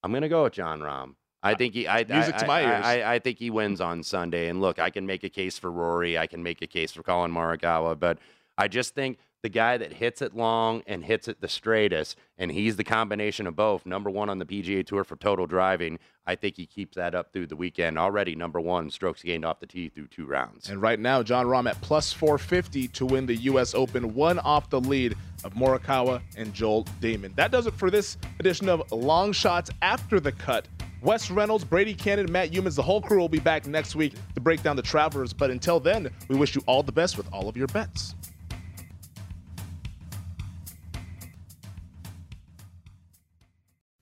I'm 0.03 0.11
going 0.11 0.21
to 0.21 0.29
go 0.29 0.43
with 0.43 0.53
Jon 0.53 0.81
Rahm. 0.81 1.15
I 1.41 1.53
think 1.53 1.73
he. 1.73 1.87
I, 1.87 2.03
Music 2.03 2.35
I, 2.35 2.37
to 2.39 2.47
my 2.47 2.61
ears. 2.61 2.85
I, 2.85 3.13
I, 3.13 3.19
think 3.19 3.37
he 3.37 3.51
wins 3.51 3.79
on 3.79 4.01
Sunday. 4.01 4.49
And 4.49 4.61
look, 4.61 4.79
I 4.79 4.89
can 4.89 5.05
make 5.05 5.23
a 5.23 5.29
case 5.29 5.59
for 5.59 5.71
Rory. 5.71 6.17
I 6.17 6.25
can 6.25 6.41
make 6.41 6.61
a 6.61 6.67
case 6.67 6.91
for 6.91 7.03
Collin 7.03 7.31
Morikawa, 7.31 7.99
but 7.99 8.17
I 8.57 8.67
just 8.67 8.95
think 8.95 9.19
the 9.45 9.49
guy 9.49 9.77
that 9.77 9.93
hits 9.93 10.23
it 10.23 10.35
long 10.35 10.81
and 10.87 11.05
hits 11.05 11.27
it 11.27 11.39
the 11.39 11.47
straightest, 11.47 12.17
and 12.35 12.51
he's 12.51 12.77
the 12.77 12.83
combination 12.83 13.45
of 13.45 13.55
both. 13.55 13.85
Number 13.85 14.09
one 14.09 14.27
on 14.27 14.39
the 14.39 14.45
PGA 14.45 14.83
Tour 14.83 15.03
for 15.03 15.15
total 15.17 15.45
driving. 15.45 15.99
I 16.25 16.33
think 16.33 16.57
he 16.57 16.65
keeps 16.65 16.95
that 16.95 17.13
up 17.13 17.31
through 17.31 17.45
the 17.45 17.55
weekend. 17.55 17.99
Already 17.99 18.33
number 18.33 18.59
one 18.59 18.89
strokes 18.89 19.21
gained 19.21 19.45
off 19.45 19.59
the 19.59 19.67
tee 19.67 19.89
through 19.89 20.07
two 20.07 20.25
rounds. 20.25 20.71
And 20.71 20.81
right 20.81 20.99
now, 20.99 21.21
Jon 21.21 21.45
Rahm 21.45 21.69
at 21.69 21.79
plus 21.81 22.11
450 22.11 22.87
to 22.87 23.05
win 23.05 23.27
the 23.27 23.35
U.S. 23.35 23.75
Open, 23.75 24.15
one 24.15 24.39
off 24.39 24.71
the 24.71 24.81
lead 24.81 25.15
of 25.43 25.53
Morikawa 25.53 26.23
and 26.35 26.51
Joel 26.51 26.85
Dahmen. 26.99 27.35
That 27.35 27.51
does 27.51 27.67
it 27.67 27.75
for 27.75 27.91
this 27.91 28.17
edition 28.39 28.67
of 28.67 28.91
Long 28.91 29.31
Shots 29.31 29.69
After 29.83 30.19
the 30.19 30.31
Cut. 30.31 30.67
Wes 31.03 31.29
Reynolds, 31.29 31.63
Brady 31.63 31.93
Kannon, 31.93 32.31
Matt 32.31 32.49
Youmans, 32.49 32.75
the 32.75 32.81
whole 32.81 32.99
crew 32.99 33.19
will 33.19 33.29
be 33.29 33.37
back 33.37 33.67
next 33.67 33.95
week 33.95 34.15
to 34.33 34.41
break 34.41 34.63
down 34.63 34.75
the 34.75 34.81
Travelers. 34.81 35.33
But 35.33 35.51
until 35.51 35.79
then, 35.79 36.09
we 36.29 36.35
wish 36.35 36.55
you 36.55 36.63
all 36.65 36.81
the 36.81 36.91
best 36.91 37.15
with 37.15 37.31
all 37.31 37.47
of 37.47 37.55
your 37.55 37.67
bets. 37.67 38.15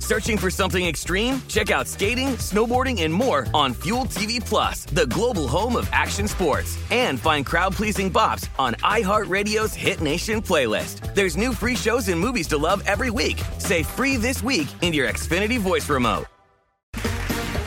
Searching 0.00 0.36
for 0.36 0.50
something 0.50 0.84
extreme? 0.84 1.40
Check 1.46 1.70
out 1.70 1.86
skating, 1.86 2.30
snowboarding, 2.38 3.02
and 3.02 3.14
more 3.14 3.46
on 3.54 3.74
Fuel 3.84 4.06
TV 4.06 4.44
Plus, 4.44 4.84
the 4.86 5.06
global 5.06 5.46
home 5.46 5.76
of 5.76 5.88
action 5.92 6.26
sports. 6.26 6.76
And 6.90 7.20
find 7.20 7.46
crowd-pleasing 7.46 8.12
bops 8.12 8.48
on 8.58 8.74
iHeartRadio's 8.82 9.74
Hit 9.74 10.00
Nation 10.00 10.42
playlist. 10.42 11.14
There's 11.14 11.36
new 11.36 11.52
free 11.52 11.76
shows 11.76 12.08
and 12.08 12.18
movies 12.18 12.48
to 12.48 12.58
love 12.58 12.82
every 12.86 13.10
week. 13.10 13.40
Say 13.58 13.84
free 13.84 14.16
this 14.16 14.42
week 14.42 14.66
in 14.82 14.92
your 14.92 15.08
Xfinity 15.08 15.58
voice 15.60 15.88
remote. 15.88 16.26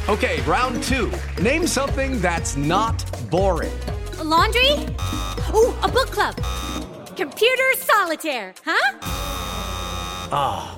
Okay, 0.10 0.42
round 0.42 0.84
two. 0.84 1.10
Name 1.42 1.66
something 1.66 2.20
that's 2.20 2.58
not 2.58 3.06
boring. 3.32 3.72
A 4.20 4.24
laundry? 4.24 4.70
Ooh, 5.54 5.74
a 5.82 5.88
book 5.88 6.12
club. 6.12 6.36
Computer 7.16 7.74
solitaire, 7.78 8.54
huh? 8.66 8.98
Ah. 10.36 10.78